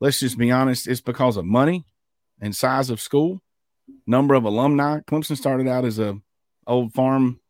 Let's 0.00 0.20
just 0.20 0.36
be 0.36 0.50
honest, 0.50 0.88
it's 0.88 1.00
because 1.00 1.36
of 1.36 1.44
money 1.44 1.84
and 2.40 2.54
size 2.54 2.90
of 2.90 3.00
school, 3.00 3.40
number 4.06 4.34
of 4.34 4.44
alumni. 4.44 5.00
Clemson 5.00 5.36
started 5.36 5.68
out 5.68 5.84
as 5.84 5.98
a 5.98 6.20
old 6.66 6.92
farm, 6.92 7.40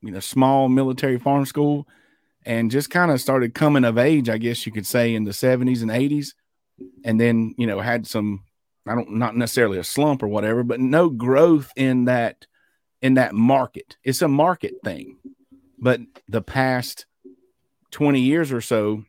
you 0.00 0.10
know, 0.10 0.20
small 0.20 0.68
military 0.68 1.18
farm 1.18 1.44
school 1.46 1.86
and 2.46 2.70
just 2.70 2.90
kind 2.90 3.10
of 3.10 3.20
started 3.20 3.54
coming 3.54 3.84
of 3.84 3.98
age, 3.98 4.28
I 4.28 4.38
guess 4.38 4.64
you 4.64 4.72
could 4.72 4.86
say, 4.86 5.14
in 5.14 5.24
the 5.24 5.30
70s 5.30 5.82
and 5.82 5.90
80s. 5.90 6.34
And 7.04 7.20
then, 7.20 7.54
you 7.58 7.66
know, 7.66 7.80
had 7.80 8.06
some, 8.06 8.44
I 8.86 8.94
don't 8.94 9.12
not 9.12 9.36
necessarily 9.36 9.78
a 9.78 9.84
slump 9.84 10.22
or 10.22 10.28
whatever, 10.28 10.62
but 10.62 10.80
no 10.80 11.10
growth 11.10 11.72
in 11.76 12.06
that 12.06 12.46
in 13.02 13.14
that 13.14 13.34
market. 13.34 13.96
It's 14.04 14.22
a 14.22 14.28
market 14.28 14.74
thing. 14.84 15.18
But 15.78 16.00
the 16.28 16.42
past 16.42 17.06
20 17.90 18.20
years 18.20 18.52
or 18.52 18.60
so, 18.60 19.04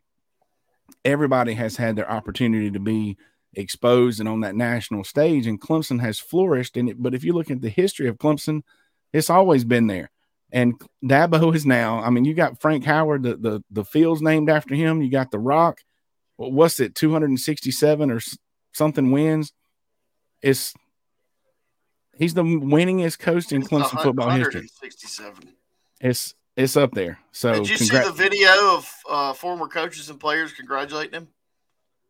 everybody 1.04 1.54
has 1.56 1.76
had 1.76 1.96
their 1.96 2.10
opportunity 2.10 2.72
to 2.72 2.80
be 2.80 3.18
exposed 3.54 4.20
and 4.20 4.30
on 4.30 4.42
that 4.42 4.56
national 4.56 5.04
stage, 5.04 5.48
and 5.48 5.60
Clemson 5.60 6.00
has 6.00 6.20
flourished 6.20 6.78
in 6.78 6.88
it. 6.88 7.02
But 7.02 7.14
if 7.14 7.24
you 7.24 7.34
look 7.34 7.52
at 7.52 7.62
the 7.62 7.70
history 7.70 8.08
of 8.08 8.18
Clemson, 8.18 8.62
it's 9.12 9.30
always 9.30 9.64
been 9.66 9.88
there. 9.88 10.10
And 10.52 10.82
Dabo 11.04 11.54
is 11.56 11.66
now, 11.66 12.00
I 12.00 12.10
mean, 12.10 12.26
you 12.26 12.34
got 12.34 12.62
Frank 12.62 12.86
Howard, 12.86 13.24
the 13.24 13.36
the, 13.36 13.64
the 13.70 13.86
field's 13.86 14.22
named 14.22 14.50
after 14.50 14.76
him. 14.76 15.02
You 15.02 15.12
got 15.12 15.32
the 15.32 15.40
Rock. 15.40 15.82
What 16.38 16.54
what's 16.54 16.80
it, 16.80 16.96
267 16.96 18.12
or 18.12 18.20
something 18.74 19.12
wins? 19.12 19.54
It's 20.42 20.74
he's 22.18 22.34
the 22.34 22.44
winningest 22.44 23.20
coach 23.20 23.52
in 23.52 23.62
Clemson 23.64 24.02
football 24.02 24.30
history. 24.30 24.70
It's 26.00 26.34
it's 26.58 26.76
up 26.78 26.92
there. 26.94 27.20
So 27.32 27.54
Did 27.54 27.70
you 27.70 27.76
congra- 27.78 28.02
see 28.04 28.08
the 28.10 28.14
video 28.14 28.76
of 28.76 28.94
uh, 29.10 29.34
former 29.34 29.68
coaches 29.68 30.10
and 30.10 30.20
players 30.20 30.52
congratulating 30.54 31.14
him? 31.14 31.28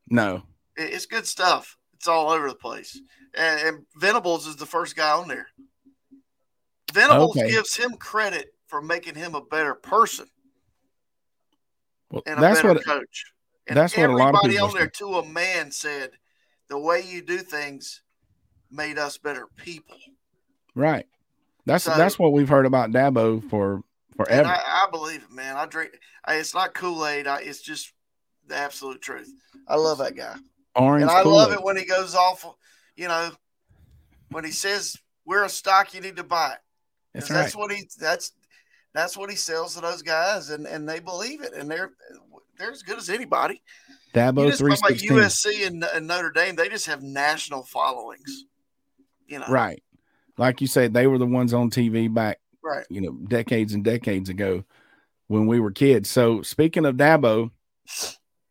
no. 0.10 0.44
It- 0.78 0.94
It's 0.94 1.06
good 1.06 1.28
stuff. 1.28 1.78
It's 1.94 2.08
all 2.08 2.30
over 2.32 2.48
the 2.48 2.56
place. 2.56 3.00
And, 3.36 3.60
and 3.68 3.86
Venables 3.98 4.48
is 4.48 4.56
the 4.56 4.66
first 4.66 4.96
guy 4.96 5.12
on 5.12 5.28
there. 5.28 5.48
Venables 6.94 7.38
Okay. 7.38 7.50
gives 7.52 7.76
him 7.76 7.94
credit 7.98 8.54
for 8.68 8.82
making 8.82 9.16
him 9.16 9.36
a 9.36 9.42
better 9.42 9.76
person 9.76 10.26
Well, 12.10 12.24
and 12.26 12.40
a 12.40 12.42
that's 12.42 12.62
better 12.62 12.74
what 12.76 12.86
coach. 12.86 13.26
And 13.68 13.78
that's 13.78 13.96
what 13.96 14.10
a 14.10 14.14
lot 14.16 14.34
of 14.36 14.42
people 14.50 14.68
on 14.68 14.74
there 14.74 14.90
to 14.90 15.16
a 15.20 15.26
man 15.26 15.72
said, 15.72 16.12
"The 16.68 16.78
way 16.80 17.02
you 17.02 17.22
do 17.22 17.38
things 17.38 18.02
made 18.72 18.98
us 18.98 19.18
better 19.18 19.48
people." 19.58 19.98
right. 20.76 21.06
That's 21.66 21.84
So- 21.84 21.96
that's 21.96 22.18
what 22.18 22.34
we've 22.34 22.50
heard 22.50 22.66
about 22.66 22.90
Dabo 22.92 23.48
for 23.50 23.84
forever. 24.18 24.48
I, 24.50 24.86
I 24.86 24.90
believe 24.90 25.24
it, 25.24 25.32
man. 25.32 25.56
I 25.56 25.66
drink. 25.68 25.92
I, 26.26 26.36
it's 26.36 26.56
not 26.56 26.74
Kool 26.74 27.06
Aid. 27.06 27.28
It's 27.28 27.62
just 27.62 27.94
the 28.48 28.56
absolute 28.56 29.02
truth. 29.02 29.32
I 29.68 29.76
love 29.76 30.00
that 30.00 30.16
guy. 30.16 30.36
Orange. 30.76 31.04
and 31.04 31.12
I 31.12 31.22
love 31.22 31.50
Kool-Aid. 31.50 31.60
it 31.60 31.64
when 31.64 31.78
he 31.78 31.86
goes 31.86 32.16
off, 32.16 32.46
you 32.96 33.08
know, 33.08 33.32
when 34.30 34.44
he 34.44 34.52
says 34.52 34.98
we're 35.26 35.44
a 35.44 35.50
stock, 35.50 35.94
you 35.94 36.02
need 36.02 36.16
to 36.16 36.24
buy 36.24 36.54
it. 36.54 36.60
That's 37.14 37.30
right. 37.30 37.38
That's 37.38 37.56
what 37.56 37.72
he 37.72 37.88
that's 38.00 38.32
that's 38.94 39.18
what 39.18 39.30
he 39.30 39.36
sells 39.36 39.76
to 39.76 39.82
those 39.82 40.02
guys, 40.02 40.50
and 40.50 40.66
and 40.66 40.88
they 40.88 41.00
believe 41.00 41.42
it, 41.42 41.54
and 41.54 41.70
they're 41.70 41.92
they're 42.58 42.72
as 42.72 42.84
good 42.84 42.98
as 42.98 43.10
anybody. 43.10 43.62
Dabo 44.14 44.56
three 44.58 44.76
talk. 44.76 44.92
USC 44.92 45.68
and, 45.68 45.84
and 45.84 46.08
Notre 46.08 46.32
Dame; 46.32 46.56
they 46.56 46.70
just 46.70 46.88
have 46.88 47.02
national 47.02 47.64
followings. 47.64 48.46
You 49.32 49.40
know, 49.40 49.48
Right. 49.48 49.82
Like 50.38 50.60
you 50.60 50.68
said, 50.68 50.94
they 50.94 51.08
were 51.08 51.18
the 51.18 51.26
ones 51.26 51.54
on 51.54 51.70
TV 51.70 52.14
back, 52.14 52.40
right. 52.64 52.86
you 52.90 53.00
know, 53.02 53.12
decades 53.12 53.74
and 53.74 53.84
decades 53.84 54.30
ago 54.30 54.64
when 55.28 55.46
we 55.46 55.60
were 55.60 55.72
kids. 55.72 56.10
So 56.10 56.42
speaking 56.42 56.86
of 56.86 56.96
Dabo, 56.96 57.52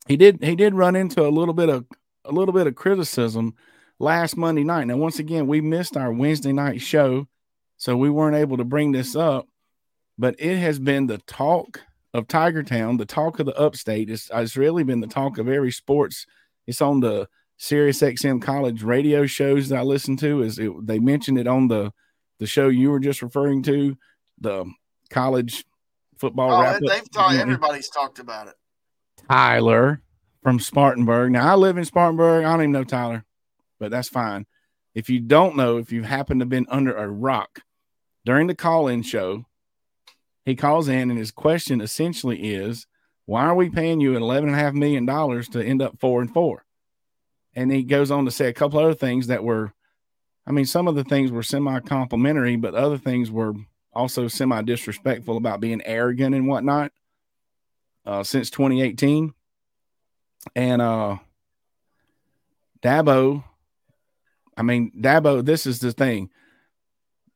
he 0.07 0.17
did 0.17 0.43
he 0.43 0.57
did 0.57 0.75
run 0.75 0.97
into 0.97 1.27
a 1.27 1.29
little 1.29 1.55
bit 1.55 1.69
of 1.69 1.85
a 2.25 2.33
little 2.33 2.55
bit 2.55 2.67
of 2.67 2.75
criticism 2.75 3.55
last 3.99 4.37
Monday 4.37 4.65
night. 4.65 4.87
Now, 4.87 4.97
once 4.97 5.19
again, 5.19 5.47
we 5.47 5.61
missed 5.61 5.97
our 5.97 6.13
Wednesday 6.13 6.53
night 6.53 6.81
show, 6.81 7.27
so 7.77 7.97
we 7.97 8.11
weren't 8.11 8.37
able 8.37 8.57
to 8.57 8.65
bring 8.65 8.93
this 8.93 9.15
up. 9.15 9.47
But 10.19 10.37
it 10.39 10.59
has 10.59 10.79
been 10.79 11.07
the 11.07 11.19
talk 11.19 11.81
of 12.13 12.29
Tiger 12.29 12.63
Town, 12.63 12.97
the 12.97 13.07
talk 13.07 13.39
of 13.39 13.47
the 13.47 13.57
upstate. 13.57 14.11
It's, 14.11 14.31
it's 14.33 14.57
really 14.57 14.85
been 14.85 15.01
the 15.01 15.07
talk 15.07 15.39
of 15.39 15.49
every 15.49 15.71
sports. 15.71 16.27
It's 16.67 16.83
on 16.83 17.01
the 17.01 17.29
Sirius 17.63 18.01
XM 18.01 18.41
college 18.41 18.83
radio 18.83 19.27
shows 19.27 19.69
that 19.69 19.81
I 19.81 19.83
listen 19.83 20.17
to. 20.17 20.41
Is 20.41 20.59
it, 20.59 20.73
they 20.87 20.99
mentioned 20.99 21.39
it 21.39 21.47
on 21.47 21.69
the 21.69 21.93
the 22.39 22.47
show 22.47 22.69
you 22.69 22.91
were 22.91 22.99
just 22.99 23.21
referring 23.21 23.63
to, 23.65 23.99
the 24.41 24.65
college 25.11 25.67
football 26.17 26.53
Oh, 26.55 26.63
wrap 26.63 26.77
and 26.77 26.87
up. 26.89 26.91
they've 26.91 27.11
talked. 27.11 27.33
Mm-hmm. 27.35 27.41
Everybody's 27.43 27.91
talked 27.91 28.19
about 28.19 28.49
it. 28.49 28.55
Tyler 29.29 30.01
from 30.43 30.59
Spartanburg. 30.59 31.33
Now 31.33 31.53
I 31.53 31.55
live 31.55 31.77
in 31.77 31.85
Spartanburg. 31.85 32.47
I 32.47 32.51
don't 32.53 32.61
even 32.63 32.73
know 32.73 32.83
Tyler, 32.83 33.27
but 33.79 33.91
that's 33.91 34.09
fine. 34.09 34.47
If 34.95 35.11
you 35.11 35.21
don't 35.21 35.55
know, 35.55 35.77
if 35.77 35.93
you 35.93 36.03
happen 36.03 36.39
to 36.39 36.45
have 36.45 36.49
been 36.49 36.67
under 36.71 36.97
a 36.97 37.07
rock 37.09 37.61
during 38.25 38.47
the 38.47 38.55
call-in 38.55 39.03
show, 39.03 39.45
he 40.47 40.57
calls 40.57 40.89
in 40.89 41.11
and 41.11 41.19
his 41.19 41.31
question 41.31 41.83
essentially 41.83 42.55
is, 42.55 42.87
why 43.27 43.43
are 43.45 43.55
we 43.55 43.69
paying 43.69 44.01
you 44.01 44.17
eleven 44.17 44.49
and 44.49 44.59
a 44.59 44.63
half 44.63 44.73
million 44.73 45.05
dollars 45.05 45.47
to 45.51 45.63
end 45.63 45.83
up 45.83 46.01
four 46.01 46.23
and 46.23 46.33
four? 46.33 46.65
And 47.55 47.73
he 47.73 47.83
goes 47.83 48.11
on 48.11 48.25
to 48.25 48.31
say 48.31 48.47
a 48.47 48.53
couple 48.53 48.79
other 48.79 48.95
things 48.95 49.27
that 49.27 49.43
were, 49.43 49.73
I 50.47 50.53
mean, 50.53 50.67
some 50.67 50.87
of 50.89 50.95
the 50.95 51.05
things 51.05 51.33
were 51.33 51.43
semi-complimentary, 51.43 52.57
but 52.57 52.75
other 52.75 52.99
things 52.99 53.31
were 53.31 53.55
also 53.93 54.29
semi-disrespectful 54.29 55.37
about 55.37 55.61
being 55.61 55.83
arrogant 55.85 56.35
and 56.35 56.47
whatnot. 56.47 56.93
Uh, 58.07 58.23
since 58.23 58.49
2018, 58.51 59.35
and 60.57 60.83
uh, 60.83 61.19
Dabo, 62.83 63.45
I 64.57 64.63
mean, 64.63 64.93
Dabo, 64.99 65.45
this 65.45 65.67
is 65.67 65.81
the 65.81 65.93
thing. 65.93 66.31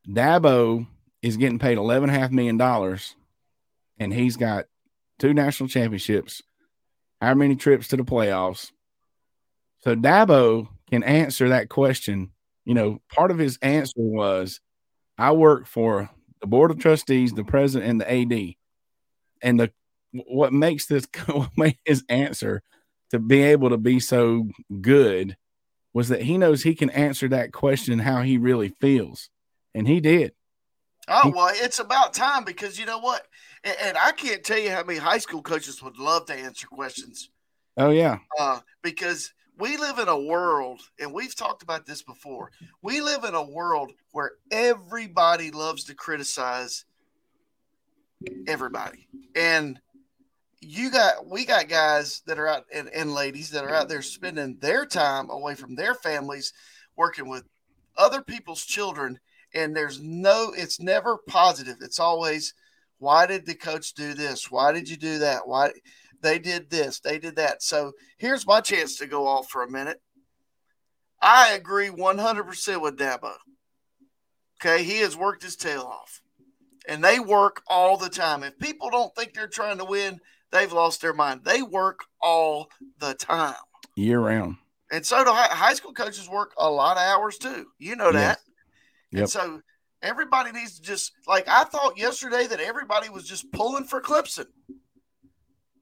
Dabo 0.09 0.87
is 1.23 1.37
getting 1.37 1.59
paid 1.59 1.79
eleven 1.79 2.09
half 2.09 2.31
million 2.31 2.57
dollars, 2.57 3.15
and 3.99 4.13
he's 4.13 4.37
got 4.37 4.67
two 5.19 5.35
national 5.35 5.69
championships, 5.69 6.43
how 7.21 7.35
many 7.35 7.57
trips 7.57 7.89
to 7.89 7.97
the 7.97 8.05
playoffs. 8.05 8.73
So 9.85 9.95
Dabo 9.95 10.69
can 10.91 11.03
answer 11.03 11.51
that 11.51 11.69
question. 11.69 12.31
You 12.65 12.75
know, 12.75 13.03
part 13.13 13.31
of 13.31 13.39
his 13.39 13.59
answer 13.61 13.93
was, 13.97 14.61
"I 15.19 15.33
work 15.33 15.67
for 15.67 16.11
the 16.41 16.47
board 16.47 16.71
of 16.71 16.79
trustees, 16.79 17.33
the 17.33 17.45
president, 17.45 17.91
and 17.91 18.01
the 18.01 18.11
AD." 18.11 18.57
And 19.43 19.61
the 19.61 19.73
what 20.13 20.53
makes 20.53 20.87
this 20.87 21.07
what 21.27 21.51
made 21.57 21.79
his 21.85 22.03
answer 22.09 22.63
to 23.11 23.19
be 23.19 23.43
able 23.43 23.71
to 23.71 23.77
be 23.77 24.01
so 24.01 24.49
good 24.81 25.37
was 25.93 26.09
that 26.09 26.23
he 26.23 26.39
knows 26.39 26.63
he 26.63 26.75
can 26.75 26.91
answer 26.91 27.29
that 27.29 27.53
question 27.53 27.99
how 27.99 28.23
he 28.23 28.39
really 28.39 28.71
feels, 28.81 29.29
and 29.75 29.87
he 29.87 30.01
did. 30.01 30.33
Oh 31.09 31.31
well, 31.35 31.53
it's 31.55 31.79
about 31.79 32.15
time 32.15 32.45
because 32.45 32.79
you 32.79 32.87
know 32.87 32.99
what, 32.99 33.27
and, 33.63 33.77
and, 33.83 33.99
I 33.99 34.13
can't 34.13 34.43
tell 34.43 34.59
you 34.59 34.71
how 34.71 34.83
many 34.83 34.99
high 34.99 35.19
school 35.19 35.43
coaches 35.43 35.83
would 35.83 35.99
love 35.99 36.25
to 36.27 36.35
answer 36.35 36.67
questions. 36.67 37.29
Oh 37.77 37.91
yeah, 37.91 38.19
uh, 38.39 38.61
because 38.83 39.35
we 39.59 39.77
live 39.77 39.99
in 39.99 40.09
a 40.09 40.19
world, 40.19 40.81
and 40.99 41.13
we've 41.13 41.35
talked 41.35 41.63
about 41.63 41.87
this 41.87 42.03
before. 42.03 42.51
We 42.83 43.01
live 43.01 43.25
in 43.25 43.35
a 43.35 43.43
world 43.43 43.93
where 44.13 44.33
everybody 44.51 45.51
loves 45.51 45.85
to 45.85 45.95
criticize 45.95 46.85
everybody, 48.47 49.07
and 49.35 49.81
you 50.61 50.91
got 50.91 51.27
we 51.27 51.45
got 51.45 51.69
guys 51.69 52.23
that 52.27 52.39
are 52.39 52.49
out 52.49 52.65
and, 52.73 52.89
and 52.89 53.13
ladies 53.13 53.51
that 53.51 53.65
are 53.65 53.75
out 53.75 53.89
there 53.89 54.03
spending 54.03 54.57
their 54.61 54.87
time 54.87 55.31
away 55.31 55.55
from 55.55 55.75
their 55.75 55.95
families, 55.95 56.53
working 56.97 57.29
with 57.29 57.45
other 57.97 58.23
people's 58.23 58.65
children 58.65 59.21
and 59.55 59.75
there's 59.75 60.01
no 60.01 60.53
it's 60.57 60.81
never 60.81 61.19
positive. 61.29 61.77
It's 61.81 62.01
always 62.01 62.55
why 62.99 63.27
did 63.27 63.47
the 63.47 63.55
coach 63.55 63.95
do 63.95 64.15
this? 64.15 64.51
Why 64.51 64.73
did 64.73 64.89
you 64.89 64.97
do 64.97 65.19
that? 65.19 65.47
Why 65.47 65.73
they 66.25 66.39
did 66.39 66.71
this 66.71 67.01
they 67.01 67.19
did 67.19 67.37
that. 67.37 67.63
So 67.63 67.93
here's 68.19 68.47
my 68.47 68.61
chance 68.61 68.97
to 68.99 69.07
go 69.07 69.27
off 69.27 69.49
for 69.49 69.63
a 69.63 69.71
minute. 69.71 70.01
I 71.21 71.53
agree 71.53 71.89
100% 71.89 72.81
with 72.83 72.99
dabo. 72.99 73.35
Okay 74.61 74.83
he 74.83 74.99
has 74.99 75.17
worked 75.17 75.43
his 75.43 75.57
tail 75.57 75.83
off 75.83 76.21
and 76.89 77.03
they 77.05 77.21
work 77.21 77.63
all 77.69 77.97
the 77.97 78.09
time. 78.09 78.43
If 78.43 78.59
people 78.59 78.91
don't 78.91 79.15
think 79.15 79.35
they're 79.35 79.47
trying 79.47 79.79
to 79.79 79.85
win 79.85 80.21
they've 80.51 80.73
lost 80.73 81.03
their 81.03 81.13
mind. 81.13 81.43
They 81.45 81.63
work 81.63 82.01
all 82.21 82.71
the 83.01 83.15
time. 83.15 83.55
Year 83.97 84.21
round. 84.21 84.57
And 84.91 85.05
so 85.05 85.25
do 85.25 85.31
high 85.33 85.75
school 85.75 85.93
coaches 85.93 86.29
work 86.29 86.55
a 86.57 86.71
lot 86.71 86.97
of 86.97 87.03
hours 87.03 87.39
too. 87.39 87.67
You 87.79 87.97
know 87.97 88.13
that. 88.13 88.39
Yep. 89.11 89.21
And 89.21 89.31
so 89.31 89.61
everybody 90.03 90.53
needs 90.53 90.79
to 90.79 90.83
just 90.83 91.13
like 91.27 91.49
I 91.49 91.65
thought 91.65 91.99
yesterday 91.99 92.47
that 92.47 92.61
everybody 92.61 93.09
was 93.09 93.27
just 93.27 93.51
pulling 93.53 93.85
for 93.85 94.01
Clemson. 94.01 94.47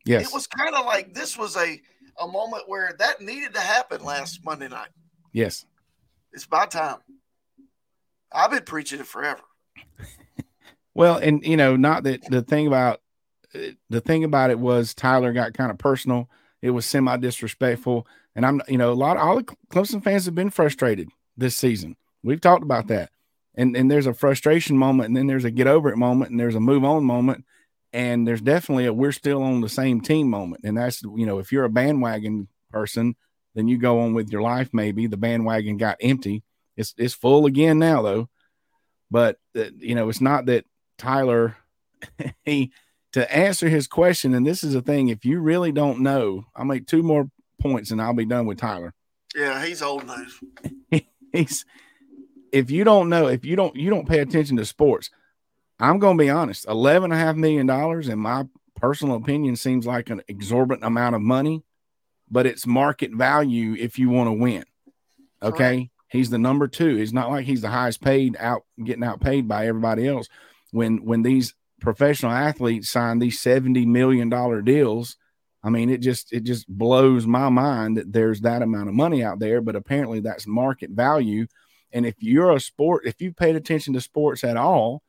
Yes. 0.04 0.28
It 0.28 0.34
was 0.34 0.46
kind 0.46 0.74
of 0.74 0.84
like 0.86 1.14
this 1.14 1.36
was 1.36 1.56
a 1.56 1.80
a 2.20 2.26
moment 2.26 2.64
where 2.66 2.94
that 2.98 3.20
needed 3.20 3.54
to 3.54 3.60
happen 3.60 4.04
last 4.04 4.44
Monday 4.44 4.68
night. 4.68 4.90
Yes. 5.32 5.64
It's 6.32 6.44
about 6.44 6.70
time. 6.70 6.98
I've 8.32 8.50
been 8.50 8.64
preaching 8.64 9.00
it 9.00 9.06
forever. 9.06 9.42
well, 10.94 11.16
and 11.16 11.44
you 11.44 11.56
know, 11.56 11.76
not 11.76 12.04
that 12.04 12.22
the 12.30 12.42
thing 12.42 12.66
about 12.66 13.00
the 13.90 14.00
thing 14.00 14.24
about 14.24 14.50
it 14.50 14.58
was 14.58 14.94
Tyler 14.94 15.32
got 15.32 15.54
kind 15.54 15.70
of 15.70 15.78
personal. 15.78 16.28
It 16.60 16.70
was 16.70 16.86
semi 16.86 17.16
disrespectful, 17.16 18.06
and 18.34 18.46
I'm 18.46 18.60
you 18.68 18.78
know 18.78 18.92
a 18.92 18.94
lot 18.94 19.16
of 19.16 19.22
all 19.22 19.36
the 19.36 19.44
Clemson 19.70 20.02
fans 20.02 20.24
have 20.26 20.34
been 20.34 20.50
frustrated 20.50 21.08
this 21.36 21.56
season. 21.56 21.96
We've 22.22 22.40
talked 22.40 22.62
about 22.62 22.88
that 22.88 23.10
and 23.54 23.76
and 23.76 23.90
there's 23.90 24.06
a 24.06 24.14
frustration 24.14 24.76
moment 24.76 25.08
and 25.08 25.16
then 25.16 25.26
there's 25.26 25.44
a 25.44 25.50
get 25.50 25.66
over 25.66 25.90
it 25.90 25.96
moment 25.96 26.30
and 26.30 26.40
there's 26.40 26.54
a 26.54 26.60
move 26.60 26.84
on 26.84 27.04
moment 27.04 27.44
and 27.92 28.26
there's 28.26 28.40
definitely 28.40 28.86
a 28.86 28.92
we're 28.92 29.12
still 29.12 29.42
on 29.42 29.60
the 29.60 29.68
same 29.68 30.00
team 30.00 30.28
moment. 30.30 30.62
And 30.64 30.76
that's 30.76 31.02
you 31.02 31.26
know 31.26 31.38
if 31.38 31.52
you're 31.52 31.64
a 31.64 31.70
bandwagon 31.70 32.48
person 32.70 33.16
then 33.54 33.68
you 33.68 33.76
go 33.76 34.00
on 34.00 34.14
with 34.14 34.30
your 34.30 34.40
life 34.42 34.70
maybe. 34.72 35.06
The 35.06 35.16
bandwagon 35.16 35.76
got 35.76 35.98
empty. 36.00 36.42
It's 36.76 36.94
it's 36.96 37.14
full 37.14 37.46
again 37.46 37.78
now 37.78 38.02
though. 38.02 38.28
But 39.10 39.38
uh, 39.56 39.64
you 39.78 39.94
know 39.94 40.08
it's 40.08 40.20
not 40.20 40.46
that 40.46 40.64
Tyler 40.98 41.56
he 42.44 42.72
to 43.12 43.34
answer 43.34 43.68
his 43.68 43.86
question 43.86 44.34
and 44.34 44.46
this 44.46 44.64
is 44.64 44.74
a 44.74 44.80
thing 44.80 45.08
if 45.08 45.24
you 45.24 45.40
really 45.40 45.70
don't 45.70 46.00
know 46.00 46.46
I'll 46.56 46.64
make 46.64 46.86
two 46.86 47.02
more 47.02 47.30
points 47.60 47.90
and 47.90 48.00
I'll 48.00 48.14
be 48.14 48.24
done 48.24 48.46
with 48.46 48.58
Tyler. 48.58 48.94
Yeah 49.34 49.64
he's 49.64 49.82
old 49.82 50.06
news. 50.06 50.40
He's 51.32 51.64
if 52.52 52.70
you 52.70 52.84
don't 52.84 53.08
know, 53.08 53.26
if 53.26 53.44
you 53.44 53.56
don't 53.56 53.74
you 53.74 53.90
don't 53.90 54.06
pay 54.06 54.20
attention 54.20 54.58
to 54.58 54.64
sports, 54.64 55.10
I'm 55.82 55.98
going 55.98 56.16
to 56.16 56.24
be 56.24 56.30
honest. 56.30 56.66
Eleven 56.66 57.12
and 57.12 57.20
a 57.20 57.24
half 57.24 57.36
million 57.36 57.66
dollars, 57.66 58.08
in 58.08 58.18
my 58.18 58.44
personal 58.76 59.16
opinion, 59.16 59.56
seems 59.56 59.86
like 59.86 60.10
an 60.10 60.22
exorbitant 60.28 60.84
amount 60.84 61.16
of 61.16 61.22
money, 61.22 61.64
but 62.30 62.46
it's 62.46 62.66
market 62.66 63.12
value 63.12 63.74
if 63.78 63.98
you 63.98 64.08
want 64.08 64.28
to 64.28 64.32
win. 64.32 64.64
Okay, 65.42 65.76
right. 65.76 65.90
he's 66.08 66.30
the 66.30 66.38
number 66.38 66.68
two. 66.68 66.96
It's 66.98 67.12
not 67.12 67.30
like 67.30 67.44
he's 67.44 67.62
the 67.62 67.68
highest 67.68 68.00
paid 68.00 68.36
out 68.38 68.62
getting 68.82 69.02
outpaid 69.02 69.48
by 69.48 69.66
everybody 69.66 70.06
else. 70.06 70.28
When 70.70 71.04
when 71.04 71.22
these 71.22 71.54
professional 71.80 72.32
athletes 72.32 72.88
sign 72.88 73.18
these 73.18 73.40
seventy 73.40 73.84
million 73.84 74.28
dollar 74.28 74.62
deals, 74.62 75.16
I 75.64 75.70
mean, 75.70 75.90
it 75.90 75.98
just 75.98 76.32
it 76.32 76.44
just 76.44 76.68
blows 76.68 77.26
my 77.26 77.48
mind 77.48 77.96
that 77.96 78.12
there's 78.12 78.42
that 78.42 78.62
amount 78.62 78.88
of 78.88 78.94
money 78.94 79.24
out 79.24 79.40
there. 79.40 79.60
But 79.60 79.76
apparently, 79.76 80.20
that's 80.20 80.46
market 80.46 80.90
value 80.90 81.46
and 81.92 82.06
if 82.06 82.14
you're 82.18 82.52
a 82.52 82.60
sport, 82.60 83.06
if 83.06 83.20
you've 83.20 83.36
paid 83.36 83.56
attention 83.56 83.92
to 83.94 84.00
sports 84.00 84.44
at 84.44 84.56
all, 84.56 85.02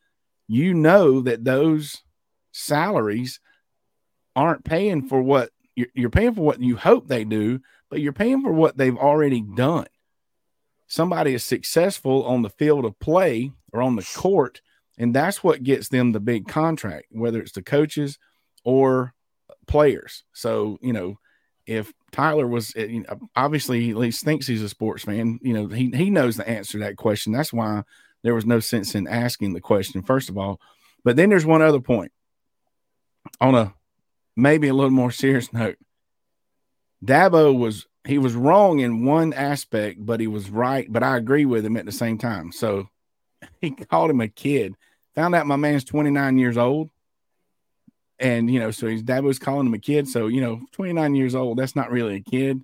you 0.47 0.73
know 0.73 1.21
that 1.21 1.43
those 1.43 2.01
salaries 2.51 3.39
aren't 4.36 4.63
paying 4.63 5.08
for 5.08 5.21
what 5.21 5.49
you're, 5.75 5.88
you're 5.93 6.10
paying 6.10 6.34
for 6.34 6.41
what 6.41 6.62
you 6.62 6.75
hope 6.75 7.08
they 7.08 7.23
do, 7.23 7.60
but 7.89 8.01
you're 8.01 8.13
paying 8.13 8.41
for 8.41 8.51
what 8.51 8.77
they've 8.77 8.97
already 8.97 9.41
done. 9.41 9.88
Somebody 10.88 11.34
is 11.34 11.43
successful 11.43 12.23
on 12.25 12.41
the 12.41 12.49
field 12.49 12.86
of 12.86 12.99
play 12.99 13.51
or 13.71 13.82
on 13.82 13.95
the 13.95 14.08
court, 14.15 14.62
and 14.97 15.13
that's 15.13 15.43
what 15.43 15.63
gets 15.63 15.89
them 15.89 16.12
the 16.12 16.19
big 16.19 16.47
contract, 16.47 17.08
whether 17.12 17.41
it's 17.41 17.53
the 17.53 17.63
coaches 17.63 18.19
or 18.63 19.13
players. 19.67 20.23
So, 20.34 20.77
you 20.82 20.93
know, 20.93 21.17
if 21.65 21.91
Tyler 22.12 22.47
was 22.47 22.73
eh, 22.75 22.86
you 22.86 22.99
know, 23.01 23.29
obviously 23.36 23.82
he 23.82 23.91
at 23.91 23.97
least 23.97 24.23
thinks 24.23 24.45
he's 24.45 24.62
a 24.62 24.69
sports 24.69 25.03
fan, 25.03 25.39
you 25.41 25.53
know, 25.53 25.67
he 25.67 25.89
he 25.91 26.10
knows 26.10 26.38
the 26.38 26.47
answer 26.47 26.73
to 26.73 26.84
that 26.84 26.97
question. 26.97 27.32
That's 27.34 27.53
why 27.53 27.84
there 28.23 28.36
was 28.36 28.45
no 28.45 28.59
sense 28.59 28.95
in 28.95 29.07
asking 29.07 29.53
the 29.53 29.62
question 29.62 30.01
first 30.01 30.29
of 30.29 30.38
all. 30.38 30.59
But 31.03 31.15
then 31.15 31.29
there's 31.29 31.45
one 31.45 31.62
other 31.62 31.79
point 31.79 32.12
on 33.39 33.55
a 33.55 33.73
maybe 34.36 34.67
a 34.67 34.73
little 34.73 34.91
more 34.91 35.12
serious 35.12 35.51
note. 35.53 35.77
Dabo 37.03 37.57
was 37.57 37.86
he 38.05 38.17
was 38.17 38.33
wrong 38.33 38.79
in 38.79 39.05
one 39.05 39.33
aspect, 39.33 40.05
but 40.05 40.19
he 40.19 40.27
was 40.27 40.49
right. 40.49 40.91
But 40.91 41.03
I 41.03 41.17
agree 41.17 41.45
with 41.45 41.65
him 41.65 41.77
at 41.77 41.86
the 41.86 41.91
same 41.91 42.17
time. 42.17 42.51
So 42.51 42.89
he 43.62 43.71
called 43.71 44.09
him 44.09 44.21
a 44.21 44.27
kid. 44.27 44.75
Found 45.15 45.36
out 45.36 45.45
my 45.45 45.57
man's 45.57 45.83
29 45.83 46.38
years 46.38 46.57
old 46.57 46.89
and 48.19 48.49
you 48.49 48.59
know, 48.59 48.71
so 48.71 48.88
his 48.88 49.03
dad 49.03 49.23
was 49.23 49.39
calling 49.39 49.67
him 49.67 49.73
a 49.73 49.79
kid. 49.79 50.07
So 50.07 50.27
you 50.27 50.41
know, 50.41 50.62
29 50.71 51.15
years 51.15 51.36
old, 51.36 51.57
that's 51.57 51.75
not 51.75 51.91
really 51.91 52.15
a 52.15 52.21
kid. 52.21 52.62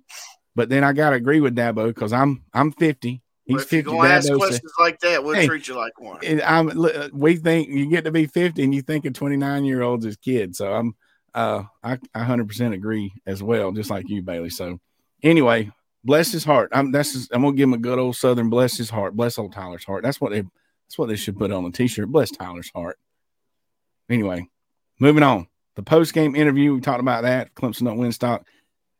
But 0.54 0.68
then 0.68 0.82
I 0.82 0.92
gotta 0.92 1.16
agree 1.16 1.40
with 1.40 1.54
Dabo 1.56 1.88
because 1.88 2.12
I'm 2.12 2.44
I'm 2.52 2.72
50. 2.72 3.22
He's 3.50 3.56
well, 3.56 3.66
50. 3.66 3.90
You 3.90 4.02
ask 4.04 4.32
questions 4.32 4.72
like 4.78 5.00
that, 5.00 5.24
we'll 5.24 5.34
hey, 5.34 5.46
treat 5.46 5.68
you 5.68 5.76
like 5.76 6.00
one. 6.00 6.20
I'm 6.44 6.70
we 7.12 7.36
think 7.36 7.68
you 7.68 7.86
get 7.90 8.04
to 8.04 8.10
be 8.10 8.26
50 8.26 8.62
and 8.62 8.74
you 8.74 8.82
think 8.82 9.04
of 9.04 9.12
29 9.12 9.64
year 9.64 9.82
olds 9.82 10.06
as 10.06 10.16
kids. 10.16 10.58
So 10.58 10.72
I'm 10.72 10.94
uh 11.34 11.64
I, 11.82 11.98
I 12.14 12.24
100% 12.24 12.74
agree 12.74 13.12
as 13.26 13.42
well, 13.42 13.72
just 13.72 13.90
like 13.90 14.08
you, 14.08 14.22
Bailey. 14.22 14.50
So 14.50 14.78
anyway, 15.22 15.70
bless 16.04 16.32
his 16.32 16.44
heart. 16.44 16.70
I'm 16.72 16.92
that's 16.92 17.12
just, 17.12 17.34
I'm 17.34 17.42
gonna 17.42 17.56
give 17.56 17.68
him 17.68 17.74
a 17.74 17.78
good 17.78 17.98
old 17.98 18.16
Southern 18.16 18.50
bless 18.50 18.76
his 18.76 18.90
heart, 18.90 19.16
bless 19.16 19.38
old 19.38 19.52
Tyler's 19.52 19.84
heart. 19.84 20.02
That's 20.02 20.20
what 20.20 20.32
they 20.32 20.40
that's 20.40 20.98
what 20.98 21.08
they 21.08 21.16
should 21.16 21.38
put 21.38 21.52
on 21.52 21.64
a 21.64 21.70
t-shirt. 21.70 22.08
Bless 22.08 22.30
Tyler's 22.30 22.70
heart. 22.74 22.98
Anyway, 24.08 24.48
moving 24.98 25.22
on 25.22 25.46
the 25.76 25.82
post 25.82 26.12
game 26.12 26.34
interview, 26.36 26.74
we 26.74 26.80
talked 26.80 27.00
about 27.00 27.22
that. 27.22 27.54
Clemson 27.54 27.84
don't 27.84 27.98
win 27.98 28.12
stock. 28.12 28.46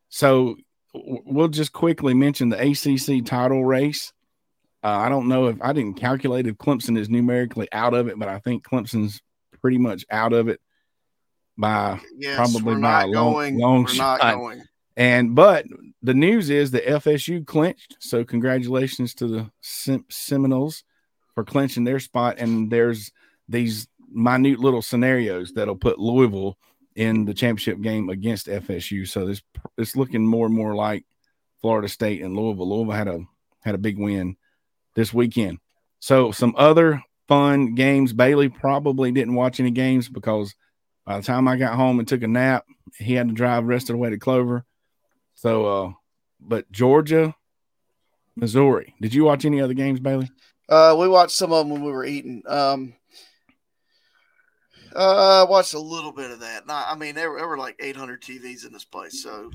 So 0.09 0.57
we'll 0.93 1.47
just 1.47 1.73
quickly 1.73 2.13
mention 2.13 2.49
the 2.49 2.59
ACC 2.59 3.25
title 3.25 3.63
race. 3.65 4.13
Uh, 4.83 4.89
I 4.89 5.09
don't 5.09 5.27
know 5.27 5.47
if 5.47 5.57
I 5.61 5.73
didn't 5.73 5.95
calculate 5.95 6.47
if 6.47 6.55
Clemson 6.57 6.97
is 6.97 7.09
numerically 7.09 7.67
out 7.71 7.93
of 7.93 8.07
it, 8.07 8.17
but 8.17 8.27
I 8.27 8.39
think 8.39 8.65
Clemson's 8.65 9.21
pretty 9.61 9.77
much 9.77 10.05
out 10.09 10.33
of 10.33 10.47
it 10.47 10.59
by 11.57 11.99
yes, 12.17 12.35
probably 12.35 12.81
by 12.81 13.03
a 13.03 13.07
long, 13.07 13.33
going. 13.33 13.59
long 13.59 13.83
we're 13.83 13.89
shot. 13.89 14.21
Going. 14.21 14.63
And 14.97 15.35
but 15.35 15.65
the 16.01 16.13
news 16.13 16.49
is 16.49 16.71
that 16.71 16.85
FSU 16.85 17.45
clinched. 17.45 17.97
So 17.99 18.25
congratulations 18.25 19.13
to 19.15 19.27
the 19.27 19.51
Sem- 19.61 20.05
Seminoles 20.09 20.83
for 21.35 21.43
clinching 21.43 21.83
their 21.83 21.99
spot. 21.99 22.37
And 22.39 22.71
there's 22.71 23.11
these 23.47 23.87
minute 24.11 24.59
little 24.59 24.81
scenarios 24.81 25.53
that'll 25.53 25.75
put 25.75 25.99
Louisville 25.99 26.57
in 26.95 27.25
the 27.25 27.33
championship 27.33 27.79
game 27.81 28.09
against 28.09 28.47
FSU. 28.47 29.07
So 29.07 29.25
this 29.25 29.41
it's 29.77 29.95
looking 29.95 30.25
more 30.25 30.47
and 30.47 30.55
more 30.55 30.75
like 30.75 31.05
Florida 31.61 31.87
State 31.87 32.21
and 32.21 32.35
Louisville. 32.35 32.69
Louisville 32.69 32.95
had 32.95 33.07
a 33.07 33.19
had 33.61 33.75
a 33.75 33.79
big 33.79 33.97
win 33.97 34.35
this 34.95 35.13
weekend. 35.13 35.59
So 35.99 36.31
some 36.31 36.53
other 36.57 37.03
fun 37.27 37.75
games. 37.75 38.13
Bailey 38.13 38.49
probably 38.49 39.11
didn't 39.11 39.35
watch 39.35 39.59
any 39.59 39.71
games 39.71 40.09
because 40.09 40.55
by 41.05 41.17
the 41.17 41.23
time 41.23 41.47
I 41.47 41.55
got 41.55 41.75
home 41.75 41.99
and 41.99 42.07
took 42.07 42.23
a 42.23 42.27
nap, 42.27 42.65
he 42.97 43.13
had 43.13 43.29
to 43.29 43.33
drive 43.33 43.63
the 43.63 43.67
rest 43.67 43.89
of 43.89 43.93
the 43.93 43.97
way 43.97 44.09
to 44.09 44.17
Clover. 44.17 44.65
So, 45.35 45.65
uh, 45.65 45.91
but 46.39 46.71
Georgia, 46.71 47.35
Missouri. 48.35 48.95
Did 49.01 49.13
you 49.13 49.23
watch 49.23 49.45
any 49.45 49.61
other 49.61 49.73
games, 49.73 49.99
Bailey? 49.99 50.29
Uh, 50.67 50.95
we 50.97 51.07
watched 51.07 51.33
some 51.33 51.51
of 51.51 51.59
them 51.59 51.69
when 51.69 51.83
we 51.83 51.91
were 51.91 52.05
eating. 52.05 52.43
Um, 52.47 52.93
uh, 54.95 55.45
I 55.45 55.49
watched 55.49 55.73
a 55.73 55.79
little 55.79 56.11
bit 56.11 56.31
of 56.31 56.41
that. 56.41 56.67
Not, 56.67 56.87
I 56.89 56.95
mean, 56.95 57.15
there, 57.15 57.33
there 57.35 57.47
were 57.47 57.57
like 57.57 57.77
800 57.79 58.21
TVs 58.21 58.65
in 58.65 58.73
this 58.73 58.85
place. 58.85 59.23
So, 59.23 59.51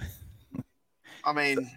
I 1.25 1.33
mean, 1.33 1.71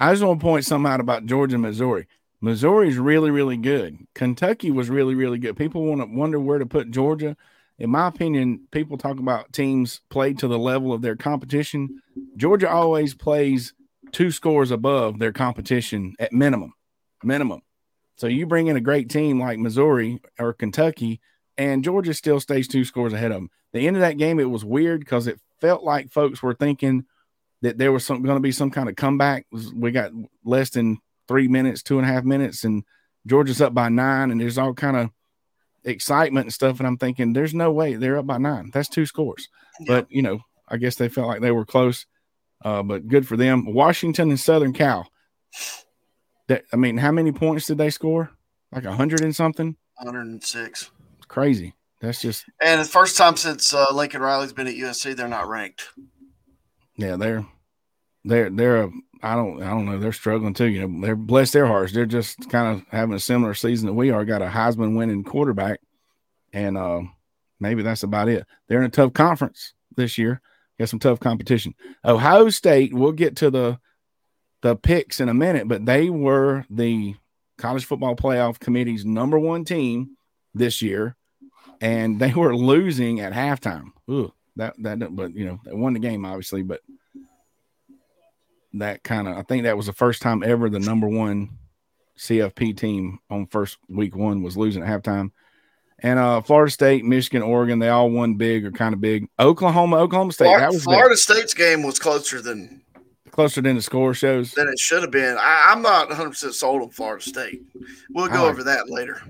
I 0.00 0.12
just 0.12 0.22
want 0.22 0.40
to 0.40 0.44
point 0.44 0.64
something 0.64 0.90
out 0.90 1.00
about 1.00 1.26
Georgia 1.26 1.58
Missouri. 1.58 2.06
Missouri 2.40 2.88
is 2.88 2.98
really, 2.98 3.30
really 3.30 3.56
good. 3.56 3.98
Kentucky 4.14 4.70
was 4.70 4.88
really, 4.88 5.14
really 5.14 5.38
good. 5.38 5.56
People 5.56 5.84
want 5.84 6.00
to 6.00 6.06
wonder 6.06 6.38
where 6.38 6.58
to 6.58 6.66
put 6.66 6.90
Georgia. 6.90 7.36
In 7.78 7.90
my 7.90 8.06
opinion, 8.06 8.66
people 8.70 8.96
talk 8.96 9.18
about 9.18 9.52
teams 9.52 10.00
played 10.08 10.38
to 10.38 10.48
the 10.48 10.58
level 10.58 10.92
of 10.92 11.02
their 11.02 11.16
competition. 11.16 12.00
Georgia 12.36 12.70
always 12.70 13.14
plays 13.14 13.74
two 14.12 14.30
scores 14.30 14.70
above 14.70 15.18
their 15.18 15.32
competition 15.32 16.14
at 16.18 16.32
minimum. 16.32 16.74
Minimum. 17.22 17.62
So 18.16 18.26
you 18.26 18.46
bring 18.46 18.66
in 18.66 18.76
a 18.76 18.80
great 18.80 19.08
team 19.08 19.40
like 19.40 19.58
Missouri 19.58 20.20
or 20.38 20.52
Kentucky, 20.52 21.20
and 21.56 21.84
Georgia 21.84 22.14
still 22.14 22.40
stays 22.40 22.66
two 22.66 22.84
scores 22.84 23.12
ahead 23.12 23.30
of 23.30 23.36
them. 23.36 23.50
The 23.72 23.86
end 23.86 23.96
of 23.96 24.00
that 24.00 24.16
game, 24.16 24.40
it 24.40 24.50
was 24.50 24.64
weird 24.64 25.00
because 25.00 25.26
it 25.26 25.40
felt 25.60 25.84
like 25.84 26.10
folks 26.10 26.42
were 26.42 26.54
thinking 26.54 27.04
that 27.62 27.78
there 27.78 27.92
was 27.92 28.06
going 28.06 28.24
to 28.24 28.40
be 28.40 28.52
some 28.52 28.70
kind 28.70 28.88
of 28.88 28.96
comeback. 28.96 29.46
We 29.74 29.90
got 29.90 30.12
less 30.44 30.70
than 30.70 30.98
three 31.28 31.46
minutes, 31.46 31.82
two 31.82 31.98
and 31.98 32.08
a 32.08 32.12
half 32.12 32.24
minutes, 32.24 32.64
and 32.64 32.82
Georgia's 33.26 33.60
up 33.60 33.74
by 33.74 33.88
nine, 33.88 34.30
and 34.30 34.40
there's 34.40 34.58
all 34.58 34.74
kind 34.74 34.96
of 34.96 35.10
excitement 35.84 36.46
and 36.46 36.54
stuff. 36.54 36.78
And 36.78 36.86
I'm 36.86 36.96
thinking, 36.96 37.32
there's 37.32 37.54
no 37.54 37.70
way 37.70 37.94
they're 37.94 38.18
up 38.18 38.26
by 38.26 38.38
nine. 38.38 38.70
That's 38.72 38.88
two 38.88 39.06
scores. 39.06 39.48
Yeah. 39.80 39.86
But 39.88 40.06
you 40.10 40.22
know, 40.22 40.40
I 40.66 40.78
guess 40.78 40.96
they 40.96 41.08
felt 41.08 41.28
like 41.28 41.40
they 41.40 41.52
were 41.52 41.66
close. 41.66 42.06
Uh, 42.64 42.82
but 42.82 43.06
good 43.06 43.28
for 43.28 43.36
them. 43.36 43.72
Washington 43.72 44.30
and 44.30 44.40
Southern 44.40 44.72
Cal. 44.72 45.08
That 46.48 46.64
I 46.72 46.76
mean, 46.76 46.96
how 46.96 47.12
many 47.12 47.30
points 47.30 47.66
did 47.66 47.78
they 47.78 47.90
score? 47.90 48.30
Like 48.72 48.84
a 48.84 48.92
hundred 48.92 49.22
and 49.22 49.34
something. 49.34 49.76
106. 49.98 50.90
It's 51.16 51.26
crazy. 51.26 51.74
That's 52.00 52.20
just 52.20 52.44
and 52.60 52.80
the 52.80 52.84
first 52.84 53.16
time 53.16 53.36
since 53.36 53.74
uh, 53.74 53.86
Lincoln 53.92 54.20
Riley's 54.20 54.52
been 54.52 54.68
at 54.68 54.74
USC, 54.74 55.16
they're 55.16 55.28
not 55.28 55.48
ranked. 55.48 55.88
Yeah, 56.96 57.16
they're 57.16 57.44
they're 58.24 58.50
they're 58.50 58.90
I 59.22 59.34
don't 59.34 59.62
I 59.62 59.70
don't 59.70 59.86
know 59.86 59.98
they're 59.98 60.12
struggling 60.12 60.54
too. 60.54 60.68
You 60.68 60.86
know 60.86 61.00
they're 61.00 61.16
bless 61.16 61.50
their 61.50 61.66
hearts. 61.66 61.92
They're 61.92 62.06
just 62.06 62.48
kind 62.50 62.76
of 62.76 62.86
having 62.90 63.14
a 63.14 63.20
similar 63.20 63.54
season 63.54 63.86
that 63.86 63.94
we 63.94 64.10
are. 64.10 64.24
Got 64.24 64.42
a 64.42 64.46
Heisman 64.46 64.96
winning 64.96 65.24
quarterback, 65.24 65.80
and 66.52 66.76
uh, 66.76 67.02
maybe 67.60 67.82
that's 67.82 68.02
about 68.02 68.28
it. 68.28 68.46
They're 68.66 68.80
in 68.80 68.86
a 68.86 68.90
tough 68.90 69.12
conference 69.12 69.74
this 69.96 70.18
year. 70.18 70.40
Got 70.78 70.88
some 70.88 71.00
tough 71.00 71.20
competition. 71.20 71.74
Ohio 72.04 72.50
State. 72.50 72.94
We'll 72.94 73.12
get 73.12 73.36
to 73.36 73.50
the 73.50 73.78
the 74.62 74.76
picks 74.76 75.20
in 75.20 75.28
a 75.28 75.34
minute, 75.34 75.68
but 75.68 75.86
they 75.86 76.10
were 76.10 76.64
the 76.70 77.14
college 77.56 77.84
football 77.84 78.16
playoff 78.16 78.58
committee's 78.58 79.04
number 79.04 79.38
one 79.38 79.64
team 79.64 80.16
this 80.54 80.82
year, 80.82 81.16
and 81.80 82.18
they 82.20 82.32
were 82.32 82.56
losing 82.56 83.20
at 83.20 83.32
halftime. 83.32 83.90
Ooh, 84.10 84.32
that 84.56 84.74
that 84.78 85.14
but 85.14 85.34
you 85.34 85.46
know 85.46 85.60
they 85.64 85.72
won 85.72 85.92
the 85.92 85.98
game 85.98 86.24
obviously, 86.24 86.62
but 86.62 86.80
that 88.74 89.02
kind 89.02 89.28
of 89.28 89.36
I 89.36 89.42
think 89.42 89.64
that 89.64 89.76
was 89.76 89.86
the 89.86 89.92
first 89.92 90.22
time 90.22 90.42
ever 90.42 90.68
the 90.68 90.78
number 90.78 91.08
one 91.08 91.58
CFP 92.18 92.76
team 92.76 93.18
on 93.30 93.46
first 93.46 93.78
week 93.88 94.14
one 94.16 94.42
was 94.42 94.56
losing 94.56 94.82
at 94.82 94.88
halftime. 94.88 95.30
And 96.00 96.18
uh, 96.18 96.42
Florida 96.42 96.70
State, 96.70 97.04
Michigan, 97.04 97.42
Oregon, 97.42 97.80
they 97.80 97.88
all 97.88 98.10
won 98.10 98.34
big 98.34 98.64
or 98.64 98.70
kind 98.70 98.94
of 98.94 99.00
big. 99.00 99.28
Oklahoma, 99.38 99.96
Oklahoma 99.96 100.32
State. 100.32 100.44
Florida, 100.44 100.66
that 100.66 100.72
was 100.72 100.84
Florida 100.84 101.10
big. 101.10 101.18
State's 101.18 101.54
game 101.54 101.82
was 101.82 101.98
closer 101.98 102.40
than 102.40 102.82
closer 103.32 103.60
than 103.60 103.76
the 103.76 103.82
score 103.82 104.14
shows 104.14 104.52
than 104.52 104.68
it 104.68 104.78
should 104.78 105.02
have 105.02 105.10
been. 105.10 105.36
I, 105.38 105.72
am 105.72 105.82
not 105.82 106.08
100 106.08 106.30
percent 106.30 106.54
sold 106.54 106.82
on 106.82 106.90
Florida 106.90 107.22
State. 107.22 107.62
We'll 108.10 108.28
go 108.28 108.48
over 108.48 108.62
that 108.64 108.88
later. 108.90 109.20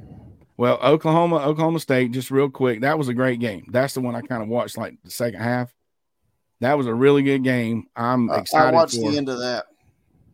Well, 0.59 0.79
Oklahoma, 0.83 1.37
Oklahoma 1.37 1.79
State, 1.79 2.11
just 2.11 2.31
real 2.31 2.51
quick, 2.51 2.81
that 2.81 2.99
was 2.99 3.09
a 3.09 3.15
great 3.15 3.39
game. 3.39 3.65
That's 3.71 3.95
the 3.95 4.01
one 4.01 4.17
I 4.17 4.23
kind 4.23 4.43
of 4.43 4.49
watched 4.49 4.77
like 4.77 4.99
the 5.05 5.11
second 5.11 5.41
half. 5.41 5.73
That 6.61 6.77
was 6.77 6.87
a 6.87 6.95
really 6.95 7.23
good 7.23 7.45
game. 7.45 7.87
I'm 7.95 8.31
excited. 8.31 8.69
I 8.69 8.73
watched 8.73 8.97
for, 8.97 9.11
the 9.11 9.17
end 9.17 9.29
of 9.29 9.39
that. 9.39 9.67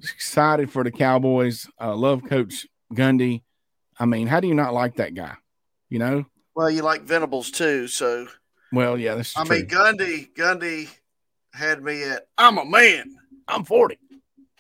Excited 0.03 0.71
for 0.71 0.83
the 0.85 0.91
Cowboys. 0.91 1.69
Uh, 1.81 1.95
love 1.95 2.23
Coach 2.25 2.67
Gundy. 2.93 3.43
I 3.99 4.07
mean, 4.07 4.27
how 4.27 4.41
do 4.41 4.49
you 4.49 4.55
not 4.55 4.75
like 4.75 4.97
that 4.97 5.15
guy? 5.15 5.35
You 5.91 5.99
know. 5.99 6.25
Well, 6.55 6.71
you 6.71 6.83
like 6.83 7.03
Venables 7.03 7.51
too, 7.51 7.89
so. 7.89 8.27
Well, 8.73 8.99
yeah, 8.99 9.17
that's. 9.17 9.37
I 9.37 9.45
true. 9.45 9.57
mean, 9.57 9.67
Gundy. 9.67 10.35
Gundy 10.35 10.89
had 11.53 11.83
me 11.83 12.03
at. 12.05 12.27
I'm 12.39 12.59
a 12.59 12.65
man. 12.65 13.17
I'm 13.47 13.65
40. 13.65 13.99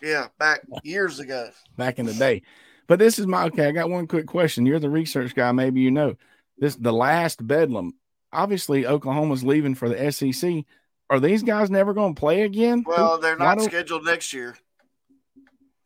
Yeah, 0.03 0.27
back 0.39 0.61
years 0.83 1.19
ago. 1.19 1.49
Back 1.79 1.99
in 1.99 2.05
the 2.05 2.13
day. 2.13 2.43
But 2.87 2.99
this 2.99 3.19
is 3.19 3.27
my 3.27 3.45
okay. 3.45 3.69
I 3.69 3.73
got 3.73 3.89
one 3.89 4.07
quick 4.07 4.27
question. 4.27 4.67
You're 4.67 4.79
the 4.79 4.91
research 4.91 5.35
guy. 5.35 5.51
Maybe 5.53 5.81
you 5.81 5.91
know 5.91 6.17
this. 6.59 6.77
The 6.77 6.93
last 6.93 7.47
Bedlam. 7.47 7.95
Obviously, 8.33 8.85
Oklahoma's 8.85 9.45
leaving 9.45 9.75
for 9.75 9.89
the 9.89 10.13
SEC. 10.13 10.65
Are 11.11 11.21
these 11.21 11.43
guys 11.43 11.71
never 11.71 11.93
going 11.93 12.15
to 12.15 12.19
play 12.19 12.43
again? 12.43 12.85
Well, 12.87 13.19
they're 13.19 13.37
not 13.37 13.61
scheduled 13.61 14.05
next 14.05 14.33
year. 14.33 14.57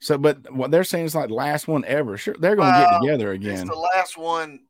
So, 0.01 0.17
but 0.17 0.53
what 0.53 0.71
they're 0.71 0.85
saying 0.85 1.07
is 1.07 1.15
like 1.15 1.31
last 1.31 1.67
one 1.67 1.85
ever. 1.85 2.17
Sure, 2.17 2.37
they're 2.39 2.57
going 2.57 2.73
to 2.73 2.89
get 2.89 3.01
together 3.01 3.33
again. 3.33 3.61
It's 3.61 3.71
the 3.71 3.89
last 3.97 4.17
one 4.17 4.61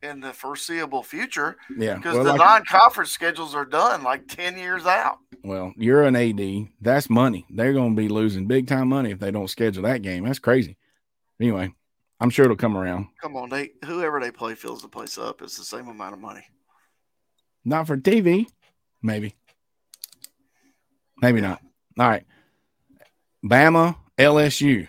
in 0.00 0.20
the 0.20 0.32
foreseeable 0.32 1.02
future. 1.02 1.56
Yeah, 1.76 1.96
because 1.96 2.14
well, 2.14 2.24
the 2.24 2.30
like, 2.30 2.38
non-conference 2.38 3.10
schedules 3.10 3.54
are 3.54 3.64
done 3.64 4.04
like 4.04 4.28
ten 4.28 4.56
years 4.56 4.86
out. 4.86 5.18
Well, 5.42 5.72
you're 5.76 6.04
an 6.04 6.14
AD. 6.14 6.68
That's 6.80 7.10
money. 7.10 7.46
They're 7.50 7.72
going 7.72 7.96
to 7.96 8.00
be 8.00 8.08
losing 8.08 8.46
big 8.46 8.68
time 8.68 8.88
money 8.88 9.10
if 9.10 9.18
they 9.18 9.32
don't 9.32 9.50
schedule 9.50 9.82
that 9.82 10.02
game. 10.02 10.24
That's 10.24 10.38
crazy. 10.38 10.76
Anyway, 11.40 11.74
I'm 12.20 12.30
sure 12.30 12.44
it'll 12.44 12.56
come 12.56 12.76
around. 12.76 13.08
Come 13.20 13.36
on, 13.36 13.48
they 13.48 13.72
whoever 13.84 14.20
they 14.20 14.30
play 14.30 14.54
fills 14.54 14.82
the 14.82 14.88
place 14.88 15.18
up. 15.18 15.42
It's 15.42 15.56
the 15.56 15.64
same 15.64 15.88
amount 15.88 16.14
of 16.14 16.20
money. 16.20 16.44
Not 17.64 17.88
for 17.88 17.96
TV, 17.96 18.46
maybe. 19.02 19.34
Maybe 21.24 21.40
not. 21.40 21.62
All 21.98 22.06
right. 22.06 22.26
Bama, 23.42 23.96
LSU. 24.18 24.88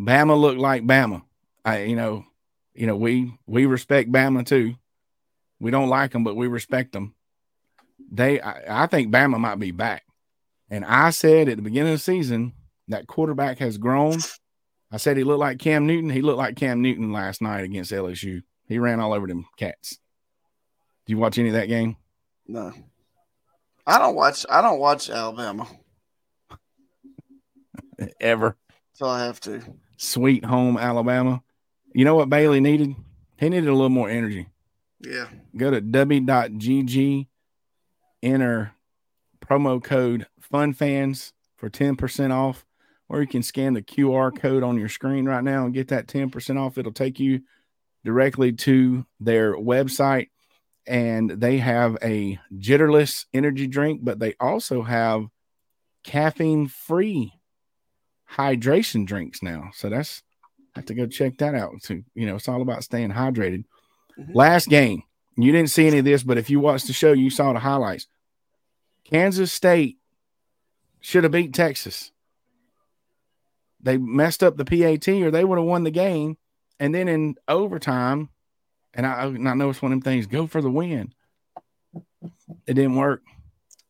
Bama 0.00 0.36
looked 0.36 0.58
like 0.58 0.84
Bama. 0.84 1.22
I, 1.64 1.84
you 1.84 1.94
know, 1.94 2.24
you 2.74 2.88
know, 2.88 2.96
we 2.96 3.32
we 3.46 3.64
respect 3.64 4.10
Bama 4.10 4.44
too. 4.44 4.74
We 5.60 5.70
don't 5.70 5.88
like 5.88 6.10
them, 6.10 6.24
but 6.24 6.34
we 6.34 6.48
respect 6.48 6.90
them. 6.90 7.14
They, 8.10 8.40
I, 8.40 8.82
I 8.82 8.86
think 8.88 9.12
Bama 9.12 9.38
might 9.38 9.60
be 9.60 9.70
back. 9.70 10.02
And 10.70 10.84
I 10.84 11.10
said 11.10 11.48
at 11.48 11.54
the 11.54 11.62
beginning 11.62 11.92
of 11.92 12.00
the 12.00 12.02
season 12.02 12.54
that 12.88 13.06
quarterback 13.06 13.58
has 13.58 13.78
grown. 13.78 14.18
I 14.90 14.96
said 14.96 15.16
he 15.16 15.22
looked 15.22 15.38
like 15.38 15.60
Cam 15.60 15.86
Newton. 15.86 16.10
He 16.10 16.20
looked 16.20 16.38
like 16.38 16.56
Cam 16.56 16.82
Newton 16.82 17.12
last 17.12 17.40
night 17.40 17.62
against 17.62 17.92
LSU. 17.92 18.42
He 18.66 18.80
ran 18.80 18.98
all 18.98 19.12
over 19.12 19.28
them 19.28 19.46
cats. 19.56 20.00
Do 21.06 21.12
you 21.12 21.18
watch 21.18 21.38
any 21.38 21.50
of 21.50 21.54
that 21.54 21.68
game? 21.68 21.96
No. 22.48 22.72
I 23.86 23.98
don't 23.98 24.14
watch. 24.14 24.46
I 24.48 24.62
don't 24.62 24.78
watch 24.78 25.10
Alabama 25.10 25.66
ever. 28.20 28.56
So 28.94 29.06
I 29.06 29.24
have 29.24 29.40
to. 29.40 29.62
Sweet 29.96 30.44
home 30.44 30.76
Alabama. 30.76 31.42
You 31.92 32.04
know 32.04 32.14
what 32.14 32.28
Bailey 32.28 32.60
needed? 32.60 32.94
He 33.38 33.48
needed 33.48 33.68
a 33.68 33.72
little 33.72 33.88
more 33.88 34.08
energy. 34.08 34.48
Yeah. 35.00 35.26
Go 35.56 35.70
to 35.70 35.80
w.gg, 35.80 37.26
enter 38.22 38.72
promo 39.44 39.82
code 39.82 40.26
FUNFANS 40.40 41.32
for 41.56 41.68
10% 41.68 42.32
off, 42.32 42.64
or 43.08 43.20
you 43.20 43.26
can 43.26 43.42
scan 43.42 43.74
the 43.74 43.82
QR 43.82 44.36
code 44.36 44.62
on 44.62 44.78
your 44.78 44.88
screen 44.88 45.26
right 45.26 45.44
now 45.44 45.64
and 45.64 45.74
get 45.74 45.88
that 45.88 46.06
10% 46.06 46.58
off. 46.58 46.78
It'll 46.78 46.92
take 46.92 47.20
you 47.20 47.42
directly 48.04 48.52
to 48.52 49.04
their 49.20 49.54
website 49.54 50.28
and 50.86 51.30
they 51.30 51.58
have 51.58 51.96
a 52.02 52.38
jitterless 52.54 53.26
energy 53.32 53.66
drink, 53.66 54.00
but 54.02 54.18
they 54.18 54.34
also 54.40 54.82
have 54.82 55.26
caffeine 56.02 56.68
free 56.68 57.32
hydration 58.30 59.06
drinks 59.06 59.42
now. 59.42 59.70
So 59.74 59.88
that's 59.88 60.22
I 60.74 60.80
have 60.80 60.86
to 60.86 60.94
go 60.94 61.06
check 61.06 61.38
that 61.38 61.54
out. 61.54 61.82
So, 61.82 62.00
you 62.14 62.26
know, 62.26 62.36
it's 62.36 62.48
all 62.48 62.62
about 62.62 62.84
staying 62.84 63.12
hydrated. 63.12 63.64
Mm-hmm. 64.18 64.32
Last 64.32 64.68
game, 64.68 65.02
you 65.36 65.52
didn't 65.52 65.70
see 65.70 65.86
any 65.86 65.98
of 65.98 66.04
this, 66.04 66.22
but 66.22 66.38
if 66.38 66.50
you 66.50 66.60
watched 66.60 66.88
the 66.88 66.92
show, 66.92 67.12
you 67.12 67.30
saw 67.30 67.52
the 67.52 67.60
highlights. 67.60 68.06
Kansas 69.04 69.52
State 69.52 69.98
should 71.00 71.24
have 71.24 71.32
beat 71.32 71.54
Texas. 71.54 72.10
They 73.80 73.98
messed 73.98 74.42
up 74.42 74.56
the 74.56 74.64
PAT, 74.64 75.06
or 75.08 75.30
they 75.30 75.44
would 75.44 75.58
have 75.58 75.66
won 75.66 75.84
the 75.84 75.90
game. 75.90 76.38
And 76.80 76.94
then 76.94 77.06
in 77.06 77.36
overtime, 77.46 78.30
and 78.94 79.06
I, 79.06 79.24
I 79.24 79.54
know 79.54 79.70
it's 79.70 79.82
one 79.82 79.92
of 79.92 79.96
them 79.96 80.02
things. 80.02 80.26
Go 80.26 80.46
for 80.46 80.60
the 80.62 80.70
win. 80.70 81.12
It 82.66 82.74
didn't 82.74 82.96
work. 82.96 83.22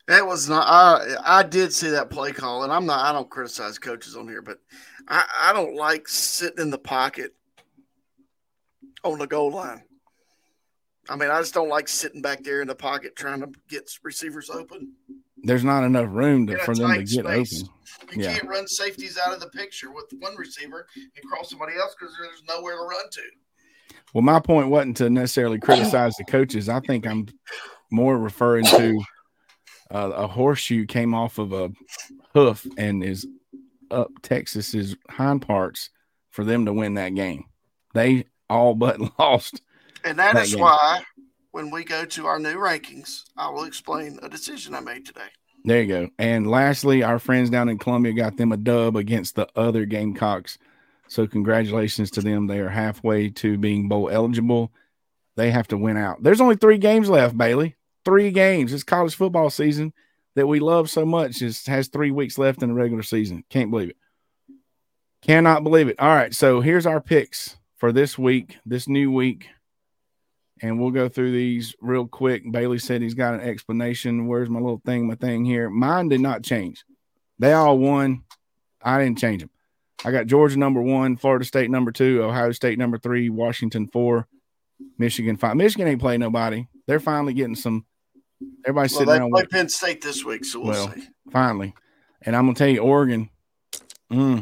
It 0.09 0.27
was 0.27 0.49
not. 0.49 0.67
I 0.69 1.17
I 1.39 1.43
did 1.43 1.73
see 1.73 1.89
that 1.91 2.11
play 2.11 2.33
call, 2.33 2.65
and 2.65 2.73
I'm 2.73 2.87
not. 2.87 3.05
I 3.05 3.13
don't 3.13 3.31
criticize 3.31 3.79
coaches 3.79 4.17
on 4.17 4.29
here, 4.29 4.43
but 4.43 4.59
I 5.09 5.25
I 5.39 5.53
don't 5.53 5.75
like 5.77 6.09
sitting 6.09 6.59
in 6.61 6.71
the 6.71 6.79
pocket 6.79 7.35
on 9.03 9.19
the 9.19 9.27
goal 9.27 9.51
line. 9.53 9.83
I 11.09 11.17
mean, 11.17 11.31
I 11.31 11.39
just 11.41 11.55
don't 11.55 11.69
like 11.69 11.89
sitting 11.89 12.23
back 12.23 12.43
there 12.43 12.63
in 12.63 12.69
the 12.69 12.75
pocket 12.75 13.15
trying 13.17 13.41
to 13.41 13.49
get 13.69 13.91
receivers 14.03 14.49
open. 14.51 14.95
There's 15.43 15.65
not 15.65 15.85
enough 15.85 16.09
room 16.11 16.47
to, 16.47 16.57
for 16.59 16.75
them 16.75 16.91
to 16.93 16.99
get 17.05 17.25
space. 17.27 17.63
open. 17.63 18.19
You 18.19 18.23
Yeah. 18.25 18.33
can't 18.33 18.49
run 18.49 18.67
safeties 18.67 19.19
out 19.19 19.35
of 19.35 19.41
the 19.41 19.49
picture 19.51 19.91
with 19.93 20.07
one 20.19 20.35
receiver 20.37 20.87
and 20.95 21.25
cross 21.31 21.51
somebody 21.51 21.75
else 21.77 21.95
because 21.99 22.15
there's 22.19 22.43
nowhere 22.49 22.77
to 22.77 22.83
run 22.85 23.11
to. 23.11 23.23
Well, 24.13 24.23
my 24.23 24.39
point 24.41 24.69
wasn't 24.69 24.97
to 24.99 25.11
necessarily 25.11 25.59
criticize 25.59 26.15
the 26.17 26.25
coaches. 26.25 26.69
I 26.69 26.81
think 26.81 27.07
I'm 27.07 27.27
more 27.91 28.17
referring 28.17 28.65
to 28.67 29.01
uh, 29.91 30.11
a 30.15 30.27
horseshoe 30.27 30.87
came 30.87 31.15
off 31.15 31.39
of 31.39 31.53
a 31.53 31.71
hoof 32.33 32.67
and 32.79 33.03
is 33.03 33.27
up 33.91 34.11
Texas's 34.23 34.97
hind 35.11 35.43
parts 35.43 35.91
for 36.31 36.45
them 36.45 36.67
to 36.67 36.73
win 36.73 36.95
that 36.95 37.15
game. 37.15 37.45
They 37.93 38.27
all 38.49 38.75
but 38.75 38.99
lost. 39.19 39.61
And 40.05 40.19
that 40.19 40.35
That 40.35 40.45
is 40.45 40.55
game. 40.55 40.63
why 40.63 41.03
when 41.53 41.71
we 41.71 41.85
go 41.85 42.05
to 42.05 42.27
our 42.27 42.39
new 42.39 42.57
rankings, 42.57 43.25
I 43.37 43.49
will 43.51 43.65
explain 43.65 44.19
a 44.23 44.29
decision 44.29 44.75
I 44.75 44.81
made 44.81 45.07
today. 45.07 45.29
There 45.65 45.81
you 45.83 45.89
go. 45.89 46.09
And 46.19 46.47
lastly, 46.51 47.03
our 47.03 47.19
friends 47.19 47.49
down 47.49 47.69
in 47.69 47.79
Columbia 47.79 48.13
got 48.13 48.37
them 48.37 48.53
a 48.53 48.57
dub 48.57 48.97
against 48.97 49.35
the 49.35 49.49
other 49.57 49.87
Gamecocks. 49.87 50.59
So 51.15 51.29
congratulations 51.29 52.11
to 52.13 52.21
them. 52.21 52.49
They 52.49 52.59
are 52.59 52.69
halfway 52.69 53.31
to 53.31 53.57
being 53.57 53.89
bowl 53.89 54.11
eligible. 54.11 54.73
They 55.37 55.53
have 55.53 55.69
to 55.69 55.79
win 55.79 55.97
out. 55.97 56.21
There's 56.25 56.41
only 56.41 56.57
three 56.57 56.77
games 56.77 57.09
left, 57.09 57.39
Bailey. 57.39 57.77
Three 58.05 58.33
games. 58.33 58.73
It's 58.73 58.83
college 58.83 59.15
football 59.15 59.49
season 59.49 59.93
that 60.35 60.49
we 60.49 60.59
love 60.59 60.91
so 60.91 61.07
much. 61.07 61.41
It 61.41 61.57
has 61.67 61.87
three 61.87 62.11
weeks 62.11 62.37
left 62.37 62.65
in 62.65 62.69
the 62.71 62.75
regular 62.75 63.05
season. 63.05 63.45
Can't 63.49 63.71
believe 63.71 63.91
it. 63.91 63.97
Cannot 65.23 65.63
believe 65.63 65.87
it. 65.87 66.01
All 66.01 66.13
right. 66.13 66.35
So 66.35 66.61
here's 66.61 66.85
our 66.85 67.01
picks 67.01 67.59
for 67.77 67.93
this 67.93 68.19
week, 68.19 68.59
this 68.67 68.89
new 68.89 69.13
week. 69.13 69.47
And 70.63 70.81
we'll 70.81 70.91
go 70.91 71.09
through 71.09 71.31
these 71.31 71.77
real 71.81 72.09
quick. 72.09 72.43
Bailey 72.51 72.81
said 72.81 73.03
he's 73.03 73.15
got 73.15 73.35
an 73.35 73.41
explanation. 73.41 74.27
Where's 74.27 74.51
my 74.51 74.59
little 74.59 74.83
thing, 74.85 75.07
my 75.07 75.15
thing 75.15 75.45
here? 75.45 75.71
Mine 75.71 76.09
did 76.09 76.21
not 76.21 76.43
change. 76.43 76.85
They 77.39 77.53
all 77.53 77.79
won. 77.79 78.25
I 78.83 78.99
didn't 78.99 79.19
change 79.19 79.43
them. 79.43 79.51
I 80.05 80.11
got 80.11 80.27
Georgia 80.27 80.59
number 80.59 80.81
one, 80.83 81.17
Florida 81.17 81.45
State 81.45 81.71
number 81.71 81.93
two, 81.93 82.23
Ohio 82.23 82.53
State 82.53 82.79
number 82.79 82.99
three, 82.99 83.29
Washington 83.31 83.89
four, 83.89 84.27
Michigan 84.99 85.37
five. 85.37 85.57
Michigan 85.57 85.89
ain't 85.89 86.01
playing 86.01 86.21
nobody. 86.21 86.67
They're 86.87 87.01
finally 87.01 87.35
getting 87.35 87.55
some. 87.57 87.87
Everybody's 88.67 88.93
Well, 88.93 88.99
sitting 89.01 89.13
they 89.15 89.19
around. 89.21 89.31
play 89.31 89.43
with- 89.43 89.51
Penn 89.51 89.69
State 89.69 90.03
this 90.03 90.25
week, 90.25 90.45
so 90.45 90.61
we'll, 90.61 90.69
Well, 90.71 90.93
see. 90.95 91.09
finally, 91.33 91.75
and 92.23 92.35
I'm 92.37 92.45
gonna 92.45 92.55
tell 92.55 92.69
you, 92.69 92.81
Oregon. 92.81 93.31
Mm, 94.13 94.41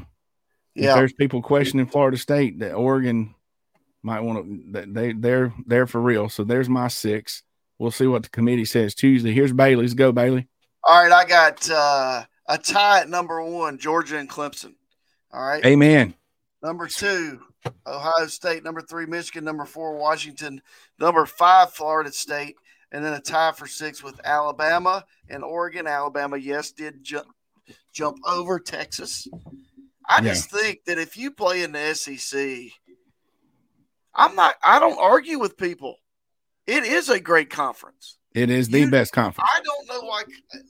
if 0.75 0.85
Yeah, 0.85 0.95
there's 0.95 1.13
people 1.13 1.43
questioning 1.43 1.87
Florida 1.87 2.17
State, 2.17 2.59
that 2.61 2.73
Oregon 2.75 3.35
might 4.03 4.21
want 4.21 4.73
to. 4.75 4.87
They 4.87 5.13
they're 5.13 5.53
they're 5.67 5.87
for 5.87 6.01
real. 6.01 6.29
So 6.29 6.43
there's 6.43 6.69
my 6.69 6.89
six. 6.89 7.43
We'll 7.79 7.91
see 7.93 8.07
what 8.07 8.25
the 8.25 8.29
committee 8.31 8.65
says 8.65 8.95
Tuesday. 8.95 9.33
Here's 9.33 9.53
Bailey's. 9.53 9.95
Go 9.95 10.11
Bailey. 10.13 10.49
All 10.85 11.03
right, 11.03 11.13
I 11.13 11.25
got 11.25 11.71
uh, 11.71 12.25
a 12.49 12.59
tie 12.59 13.01
at 13.03 13.09
number 13.09 13.41
one, 13.43 13.79
Georgia 13.79 14.19
and 14.19 14.29
Clemson. 14.29 14.75
All 15.33 15.43
right. 15.45 15.65
Amen. 15.65 16.15
Number 16.63 16.87
two, 16.87 17.41
Ohio 17.87 18.27
State. 18.27 18.63
Number 18.65 18.81
three, 18.83 19.07
Michigan. 19.07 19.45
Number 19.45 19.65
four, 19.65 19.97
Washington. 19.97 20.61
Number 20.99 21.27
five, 21.27 21.73
Florida 21.73 22.13
State. 22.13 22.57
And 22.93 23.03
then 23.05 23.15
a 23.15 23.21
tie 23.21 23.53
for 23.53 23.67
six 23.67 24.03
with 24.03 24.21
Alabama 24.25 25.05
and 25.29 25.43
Oregon. 25.43 25.87
Alabama, 25.87 26.37
yes, 26.37 26.71
did 26.73 27.03
jump 27.03 27.29
jump 27.93 28.19
over 28.27 28.59
Texas. 28.61 29.27
I 30.07 30.17
Yeah. 30.21 30.35
just 30.35 30.51
think 30.51 30.85
that 30.85 30.99
if 30.99 31.17
you 31.17 31.31
play 31.31 31.63
in 31.63 31.73
the 31.73 31.79
SEC, 31.95 32.71
I'm 34.15 34.35
not. 34.37 34.57
I 34.63 34.79
don't 34.79 34.99
argue 34.99 35.39
with 35.39 35.57
people. 35.57 35.97
It 36.67 36.85
is 36.85 37.09
a 37.09 37.19
great 37.19 37.49
conference. 37.51 38.19
It 38.35 38.51
is 38.51 38.69
the 38.69 38.81
You- 38.81 38.91
best 38.91 39.13
conference. 39.13 39.49
I 39.53 39.61
don't 39.63 39.89
know 39.89 40.01
why, 40.07 40.25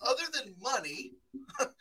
other 0.06 0.22
than 0.32 0.54
money. 0.60 1.12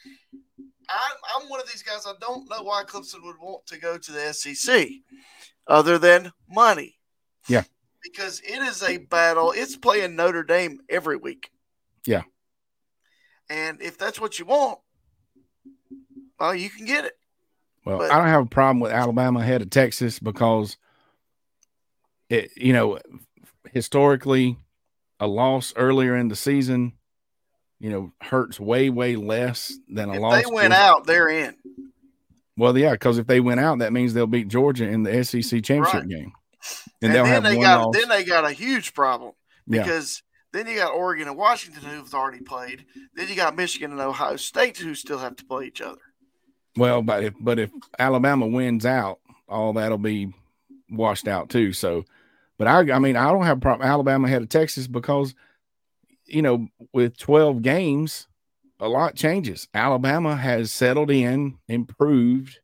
I'm, 0.94 1.44
I'm 1.44 1.50
one 1.50 1.60
of 1.62 1.68
these 1.68 1.84
guys. 1.84 2.06
I 2.06 2.14
don't 2.20 2.50
know 2.50 2.64
why 2.64 2.84
Clemson 2.84 3.24
would 3.24 3.38
want 3.40 3.66
to 3.68 3.78
go 3.80 3.98
to 3.98 4.12
the 4.12 4.34
SEC, 4.34 4.88
other 5.68 5.98
than 5.98 6.32
money. 6.50 6.98
Yeah. 7.48 7.64
because 8.04 8.40
it 8.42 8.62
is 8.62 8.84
a 8.84 8.98
battle. 8.98 9.52
It's 9.56 9.76
playing 9.76 10.16
Notre 10.16 10.44
Dame 10.44 10.80
every 10.90 11.18
week. 11.18 11.52
Yeah. 12.06 12.24
and 13.50 13.82
if 13.82 13.98
that's 13.98 14.20
what 14.20 14.40
you 14.40 14.46
want, 14.46 14.80
well, 16.40 16.56
you 16.56 16.70
can 16.70 16.86
get 16.86 17.06
it. 17.06 17.14
Well, 17.86 17.98
But- 18.00 18.12
I 18.12 18.18
don't 18.18 18.28
have 18.28 18.44
a 18.46 18.50
problem 18.50 18.80
with 18.80 18.92
Alabama 18.92 19.40
ahead 19.40 19.62
of 19.62 19.70
Texas 19.70 20.20
because 20.20 20.78
it, 22.30 22.52
you 22.58 22.74
know, 22.74 23.00
historically, 23.72 24.58
a 25.20 25.28
loss 25.28 25.74
earlier 25.76 26.16
in 26.16 26.28
the 26.30 26.36
season, 26.36 26.94
you 27.82 27.90
know, 27.90 28.12
hurts 28.22 28.60
way, 28.60 28.90
way 28.90 29.16
less 29.16 29.74
than 29.90 30.10
a 30.10 30.14
If 30.14 30.22
loss. 30.22 30.44
they 30.44 30.52
went 30.54 30.74
out, 30.74 31.06
they're 31.08 31.28
in. 31.30 31.56
Well, 32.58 32.78
yeah, 32.78 32.92
because 32.92 33.18
if 33.18 33.28
they 33.28 33.40
went 33.40 33.60
out, 33.60 33.80
that 33.80 33.92
means 33.92 34.14
they'll 34.14 34.28
beat 34.28 34.48
Georgia 34.48 34.88
in 34.88 35.04
the 35.04 35.24
SEC 35.24 35.64
championship 35.64 36.02
Right. 36.02 36.08
game, 36.10 36.32
and, 37.02 37.12
And, 37.12 37.14
they'll 37.16 37.24
then 37.24 37.34
have 37.34 37.44
they 37.44 37.56
one 37.58 37.64
got 37.66 37.86
loss. 37.86 37.96
then 37.98 38.10
they 38.10 38.24
got 38.24 38.46
a 38.46 38.52
huge 38.52 38.94
problem 38.94 39.32
yeah, 39.68 39.82
because 39.84 40.22
then 40.54 40.68
you 40.68 40.76
got 40.76 40.94
Oregon 40.94 41.28
and 41.28 41.38
Washington 41.38 41.82
who've 41.84 42.14
already 42.14 42.42
played. 42.42 42.86
Then 43.16 43.28
you 43.30 43.36
got 43.36 43.56
Michigan 43.56 43.92
and 43.92 44.00
Ohio 44.02 44.36
State 44.36 44.78
who 44.78 44.94
still 44.94 45.18
have 45.18 45.36
to 45.38 45.46
play 45.46 45.66
each 45.66 45.82
other. 45.82 46.02
well, 46.78 47.02
but 47.02 47.24
if 47.24 47.34
but 47.40 47.58
if 47.58 47.72
Alabama 47.98 48.46
wins 48.46 48.86
out, 48.86 49.20
all 49.50 49.74
that'll 49.74 49.98
be 49.98 50.32
washed 50.90 51.28
out 51.28 51.50
too. 51.50 51.72
So, 51.74 52.04
but 52.58 52.68
I, 52.68 52.92
I 52.92 53.00
mean, 53.00 53.16
I 53.16 53.32
don't 53.32 53.46
have 53.46 53.58
a 53.58 53.62
problem 53.62 53.88
Alabama 53.88 54.28
ahead 54.28 54.42
of 54.44 54.50
Texas 54.50 54.88
because, 54.88 55.34
you 56.34 56.42
know, 56.42 56.68
with 56.94 57.18
twelve 57.18 57.62
games, 57.62 58.28
a 58.80 58.88
lot 58.88 59.16
changes. 59.16 59.68
Alabama 59.74 60.36
has 60.36 60.72
settled 60.72 61.12
in, 61.12 61.58
improved, 61.68 62.60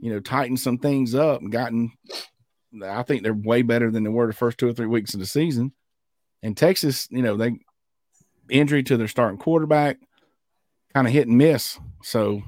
you 0.00 0.12
know, 0.12 0.20
tightened 0.20 0.60
some 0.60 0.78
things 0.78 1.14
up, 1.14 1.40
and 1.40 1.52
gotten. 1.52 1.92
I 2.82 3.02
think 3.02 3.22
they're 3.22 3.34
way 3.34 3.62
better 3.62 3.90
than 3.90 4.02
they 4.02 4.10
were 4.10 4.26
the 4.26 4.32
first 4.32 4.56
two 4.56 4.68
or 4.68 4.72
three 4.72 4.86
weeks 4.86 5.12
of 5.12 5.20
the 5.20 5.26
season. 5.26 5.72
And 6.42 6.56
Texas, 6.56 7.06
you 7.10 7.20
know, 7.20 7.36
they 7.36 7.58
injury 8.48 8.82
to 8.84 8.96
their 8.96 9.08
starting 9.08 9.38
quarterback, 9.38 9.98
kind 10.94 11.06
of 11.06 11.12
hit 11.12 11.28
and 11.28 11.36
miss. 11.36 11.78
So 12.02 12.42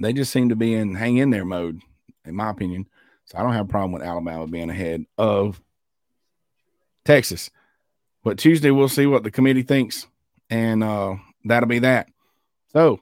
they 0.00 0.12
just 0.12 0.32
seem 0.32 0.48
to 0.48 0.56
be 0.56 0.74
in 0.74 0.94
hang 0.94 1.18
in 1.18 1.30
there 1.30 1.44
mode, 1.44 1.82
in 2.24 2.34
my 2.34 2.50
opinion. 2.50 2.88
So 3.26 3.36
I 3.38 3.42
don't 3.42 3.52
have 3.52 3.66
a 3.66 3.68
problem 3.68 3.92
with 3.92 4.02
Alabama 4.02 4.46
being 4.46 4.70
ahead 4.70 5.04
of 5.18 5.60
Texas. 7.04 7.50
But 8.24 8.38
Tuesday 8.38 8.70
we'll 8.70 8.88
see 8.88 9.06
what 9.06 9.22
the 9.22 9.30
committee 9.30 9.62
thinks, 9.62 10.06
and 10.50 10.82
uh, 10.82 11.16
that'll 11.44 11.68
be 11.68 11.80
that. 11.80 12.08
So 12.72 13.00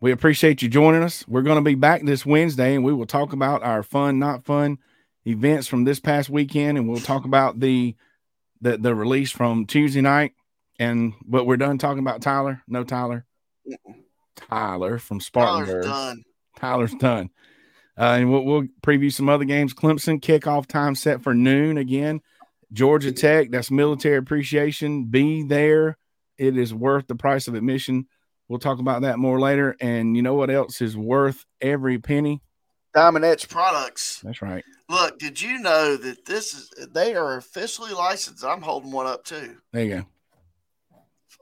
we 0.00 0.12
appreciate 0.12 0.62
you 0.62 0.68
joining 0.68 1.02
us. 1.02 1.26
We're 1.28 1.42
going 1.42 1.56
to 1.56 1.62
be 1.62 1.74
back 1.74 2.04
this 2.04 2.26
Wednesday, 2.26 2.74
and 2.74 2.84
we 2.84 2.92
will 2.92 3.06
talk 3.06 3.32
about 3.32 3.62
our 3.62 3.82
fun, 3.82 4.18
not 4.18 4.44
fun 4.44 4.78
events 5.26 5.66
from 5.66 5.84
this 5.84 6.00
past 6.00 6.30
weekend, 6.30 6.78
and 6.78 6.88
we'll 6.88 7.00
talk 7.00 7.24
about 7.24 7.60
the 7.60 7.96
the, 8.60 8.78
the 8.78 8.94
release 8.94 9.30
from 9.30 9.66
Tuesday 9.66 10.00
night. 10.00 10.32
And 10.78 11.14
but 11.24 11.46
we're 11.46 11.56
done 11.56 11.78
talking 11.78 12.00
about 12.00 12.22
Tyler. 12.22 12.62
No 12.66 12.84
Tyler. 12.84 13.24
Tyler 14.36 14.98
from 14.98 15.20
Spartanburg. 15.20 15.84
Tyler's 15.84 15.86
done. 15.86 16.24
Tyler's 16.56 16.94
done. 16.94 17.30
Uh, 17.98 18.16
and 18.18 18.30
we'll, 18.30 18.44
we'll 18.44 18.66
preview 18.82 19.10
some 19.10 19.28
other 19.28 19.44
games. 19.44 19.72
Clemson 19.72 20.20
kickoff 20.20 20.66
time 20.66 20.94
set 20.94 21.22
for 21.22 21.32
noon 21.34 21.78
again. 21.78 22.20
Georgia 22.72 23.12
Tech, 23.12 23.50
that's 23.50 23.70
military 23.70 24.16
appreciation. 24.16 25.04
Be 25.04 25.42
there. 25.42 25.98
It 26.38 26.56
is 26.56 26.74
worth 26.74 27.06
the 27.06 27.14
price 27.14 27.48
of 27.48 27.54
admission. 27.54 28.06
We'll 28.48 28.58
talk 28.58 28.78
about 28.78 29.02
that 29.02 29.18
more 29.18 29.40
later. 29.40 29.76
And 29.80 30.16
you 30.16 30.22
know 30.22 30.34
what 30.34 30.50
else 30.50 30.80
is 30.80 30.96
worth 30.96 31.44
every 31.60 31.98
penny? 31.98 32.42
Diamond 32.94 33.24
Edge 33.24 33.48
Products. 33.48 34.20
That's 34.22 34.40
right. 34.40 34.64
Look, 34.88 35.18
did 35.18 35.40
you 35.40 35.58
know 35.58 35.96
that 35.96 36.24
this 36.24 36.54
is 36.54 36.70
they 36.92 37.14
are 37.14 37.36
officially 37.36 37.92
licensed? 37.92 38.44
I'm 38.44 38.62
holding 38.62 38.92
one 38.92 39.06
up 39.06 39.24
too. 39.24 39.56
There 39.72 39.84
you 39.84 39.96
go. 39.96 40.06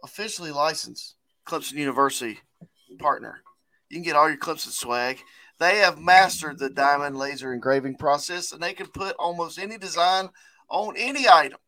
Officially 0.02 0.50
licensed 0.50 1.16
Clemson 1.46 1.74
University 1.74 2.38
partner. 2.98 3.42
You 3.88 3.96
can 3.96 4.04
get 4.04 4.16
all 4.16 4.28
your 4.28 4.38
Clemson 4.38 4.70
swag. 4.70 5.18
They 5.58 5.78
have 5.78 5.98
mastered 5.98 6.58
the 6.58 6.70
diamond 6.70 7.16
laser 7.16 7.52
engraving 7.52 7.96
process 7.96 8.52
and 8.52 8.62
they 8.62 8.72
can 8.72 8.88
put 8.88 9.16
almost 9.18 9.58
any 9.58 9.78
design 9.78 10.30
on 10.68 10.94
any 10.96 11.28
item. 11.28 11.58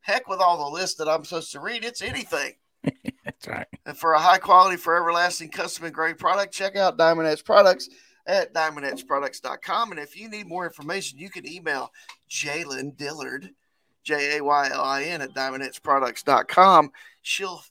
Heck, 0.00 0.28
with 0.28 0.40
all 0.40 0.64
the 0.64 0.74
lists 0.74 0.96
that 0.96 1.08
I'm 1.08 1.24
supposed 1.24 1.52
to 1.52 1.60
read, 1.60 1.84
it's 1.84 2.02
anything. 2.02 2.54
That's 3.24 3.46
right. 3.46 3.66
And 3.86 3.96
for 3.96 4.14
a 4.14 4.18
high 4.18 4.38
quality, 4.38 4.76
forever 4.76 5.12
lasting, 5.12 5.50
custom 5.50 5.86
engraved 5.86 6.18
product, 6.18 6.52
check 6.52 6.74
out 6.76 6.98
Diamond 6.98 7.28
Edge 7.28 7.44
Products 7.44 7.88
at 8.26 8.52
diamondedgeproducts.com. 8.54 9.92
And 9.92 10.00
if 10.00 10.16
you 10.16 10.28
need 10.28 10.48
more 10.48 10.66
information, 10.66 11.18
you 11.18 11.30
can 11.30 11.48
email 11.48 11.92
Jaylin 12.28 12.96
Dillard, 12.96 13.50
J 14.02 14.38
A 14.38 14.44
Y 14.44 14.70
L 14.72 14.82
I 14.82 15.04
N, 15.04 15.22
at 15.22 15.34
diamondedgeproducts.com. 15.34 16.90
She'll 17.22 17.62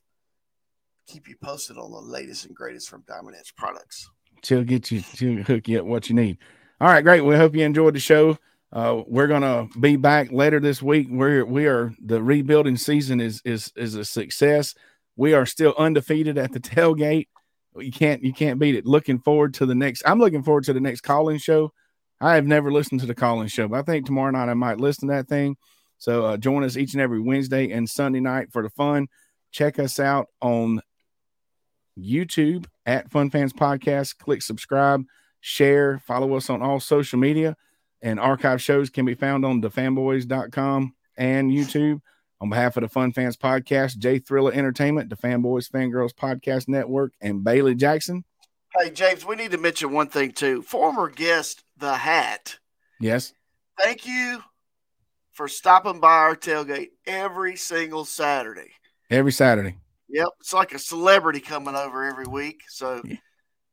keep 1.08 1.28
you 1.28 1.36
posted 1.42 1.78
on 1.78 1.92
the 1.92 2.00
latest 2.00 2.46
and 2.46 2.56
greatest 2.56 2.90
from 2.90 3.04
Diamond 3.08 3.36
Edge 3.38 3.54
Products. 3.56 4.10
She'll 4.44 4.64
get 4.64 4.92
you, 4.92 5.02
she'll 5.02 5.44
hook 5.44 5.68
you 5.68 5.80
up 5.80 5.86
what 5.86 6.10
you 6.10 6.16
need. 6.16 6.38
All 6.80 6.88
right, 6.88 7.04
great. 7.04 7.22
We 7.22 7.36
hope 7.36 7.56
you 7.56 7.64
enjoyed 7.64 7.94
the 7.94 8.00
show. 8.00 8.38
Uh, 8.74 9.04
we're 9.06 9.28
gonna 9.28 9.68
be 9.80 9.98
back 9.98 10.32
later 10.32 10.60
this 10.60 10.82
week. 10.82 11.08
We're 11.10 11.46
we 11.46 11.68
are 11.68 11.94
the 12.04 12.24
rebuilding 12.24 12.78
season 12.78 13.20
is 13.20 13.42
is 13.44 13.72
is 13.76 13.96
a 13.96 14.06
success. 14.06 14.74
We 15.16 15.34
are 15.34 15.46
still 15.46 15.76
undefeated 15.78 16.38
at 16.38 16.54
the 16.54 16.60
tailgate. 16.60 17.28
You 17.76 17.92
can't 17.92 18.24
you 18.24 18.34
can't 18.34 18.60
beat 18.60 18.76
it. 18.76 18.86
Looking 18.86 19.20
forward 19.20 19.54
to 19.56 19.66
the 19.66 19.76
next. 19.76 20.04
I'm 20.06 20.20
looking 20.20 20.44
forward 20.44 20.64
to 20.66 20.74
the 20.74 20.80
next 20.80 21.02
calling 21.02 21.38
show. 21.38 21.74
I 22.20 22.36
have 22.36 22.46
never 22.46 22.72
listened 22.72 23.02
to 23.02 23.08
the 23.08 23.16
calling 23.16 23.48
show, 23.48 23.68
but 23.68 23.80
I 23.80 23.82
think 23.82 24.06
tomorrow 24.06 24.32
night 24.32 24.50
I 24.50 24.54
might 24.54 24.80
listen 24.80 25.08
to 25.10 25.16
that 25.16 25.28
thing. 25.28 25.58
So 25.98 26.26
uh, 26.26 26.38
join 26.38 26.64
us 26.64 26.78
each 26.78 26.94
and 26.94 27.02
every 27.02 27.20
Wednesday 27.20 27.72
and 27.72 27.90
Sunday 27.90 28.22
night 28.22 28.52
for 28.52 28.64
the 28.64 28.70
fun. 28.70 29.08
Check 29.52 29.80
us 29.80 30.00
out 30.00 30.28
on 30.42 30.82
YouTube 32.00 32.66
at 32.86 33.12
Fun 33.12 33.30
Fans 33.30 33.54
Podcast. 33.54 34.18
Click 34.18 34.42
subscribe, 34.42 35.04
share, 35.40 36.00
follow 36.00 36.36
us 36.36 36.50
on 36.50 36.62
all 36.62 36.80
social 36.80 37.20
media. 37.20 37.56
And 38.02 38.20
archive 38.20 38.62
shows 38.62 38.90
can 38.90 39.06
be 39.06 39.14
found 39.14 39.46
on 39.46 39.62
thefanboys.com 39.62 40.94
and 41.18 41.52
YouTube. 41.52 42.02
On 42.40 42.50
behalf 42.50 42.76
of 42.76 42.82
the 42.82 42.90
Fun 42.90 43.12
Fans 43.14 43.38
Podcast, 43.38 44.00
Jay 44.00 44.18
Thriller 44.18 44.52
Entertainment, 44.52 45.12
the 45.12 45.16
Fanboys 45.16 45.70
Fangirls 45.70 46.12
Podcast 46.12 46.68
Network, 46.68 47.14
and 47.22 47.44
Bailey 47.44 47.76
Jackson. 47.76 48.24
Hey, 48.76 48.90
James, 48.90 49.24
we 49.24 49.36
need 49.36 49.52
to 49.52 49.60
mention 49.60 49.92
one 49.92 50.08
thing 50.08 50.32
too. 50.32 50.64
Former 50.64 51.08
guest, 51.10 51.64
The 51.78 51.94
Hat. 51.94 52.58
Yes. 53.00 53.34
Thank 53.78 54.08
you 54.08 54.42
for 55.32 55.48
stopping 55.48 56.00
by 56.00 56.14
our 56.14 56.36
tailgate 56.36 56.90
every 57.06 57.58
single 57.58 58.06
Saturday. 58.06 58.72
Every 59.12 59.32
Saturday. 59.32 59.76
Yep. 60.12 60.28
It's 60.40 60.54
like 60.54 60.74
a 60.74 60.80
celebrity 60.80 61.40
coming 61.40 61.76
over 61.76 62.04
every 62.04 62.26
week. 62.26 62.62
So 62.68 63.02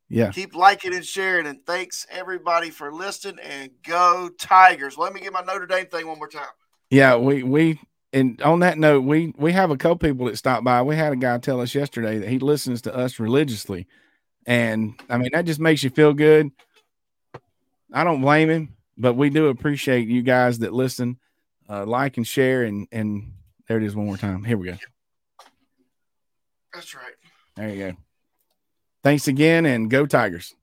yeah. 0.09 0.31
Keep 0.31 0.55
liking 0.55 0.93
and 0.95 1.05
sharing. 1.05 1.45
And 1.45 1.63
thanks 1.65 2.05
everybody 2.09 2.71
for 2.71 2.91
listening. 2.91 3.39
And 3.43 3.71
go 3.83 4.29
Tigers. 4.39 4.97
Let 4.97 5.13
me 5.13 5.21
get 5.21 5.31
my 5.31 5.41
Notre 5.41 5.67
Dame 5.67 5.85
thing 5.85 6.07
one 6.07 6.17
more 6.17 6.27
time. 6.27 6.47
Yeah, 6.89 7.15
we 7.17 7.43
we 7.43 7.79
and 8.11 8.41
on 8.41 8.61
that 8.61 8.79
note, 8.79 9.03
we 9.03 9.33
we 9.37 9.51
have 9.51 9.69
a 9.69 9.77
couple 9.77 9.97
people 9.97 10.25
that 10.25 10.37
stopped 10.37 10.63
by. 10.63 10.81
We 10.81 10.95
had 10.95 11.13
a 11.13 11.15
guy 11.15 11.37
tell 11.37 11.61
us 11.61 11.75
yesterday 11.75 12.17
that 12.17 12.29
he 12.29 12.39
listens 12.39 12.81
to 12.83 12.95
us 12.95 13.19
religiously. 13.19 13.85
And 14.47 14.99
I 15.09 15.17
mean, 15.17 15.29
that 15.33 15.45
just 15.45 15.59
makes 15.59 15.83
you 15.83 15.91
feel 15.91 16.13
good. 16.13 16.49
I 17.93 18.03
don't 18.03 18.21
blame 18.21 18.49
him, 18.49 18.75
but 18.97 19.13
we 19.13 19.29
do 19.29 19.47
appreciate 19.47 20.07
you 20.07 20.23
guys 20.23 20.59
that 20.59 20.73
listen, 20.73 21.19
uh, 21.69 21.85
like 21.85 22.17
and 22.17 22.25
share. 22.25 22.63
And 22.63 22.87
and 22.91 23.33
there 23.67 23.77
it 23.77 23.83
is 23.83 23.95
one 23.95 24.07
more 24.07 24.17
time. 24.17 24.43
Here 24.43 24.57
we 24.57 24.71
go. 24.71 24.77
That's 26.73 26.93
right. 26.95 27.15
There 27.55 27.69
you 27.69 27.91
go. 27.91 27.97
Thanks 29.03 29.27
again 29.27 29.65
and 29.65 29.89
go 29.89 30.05
Tigers. 30.05 30.55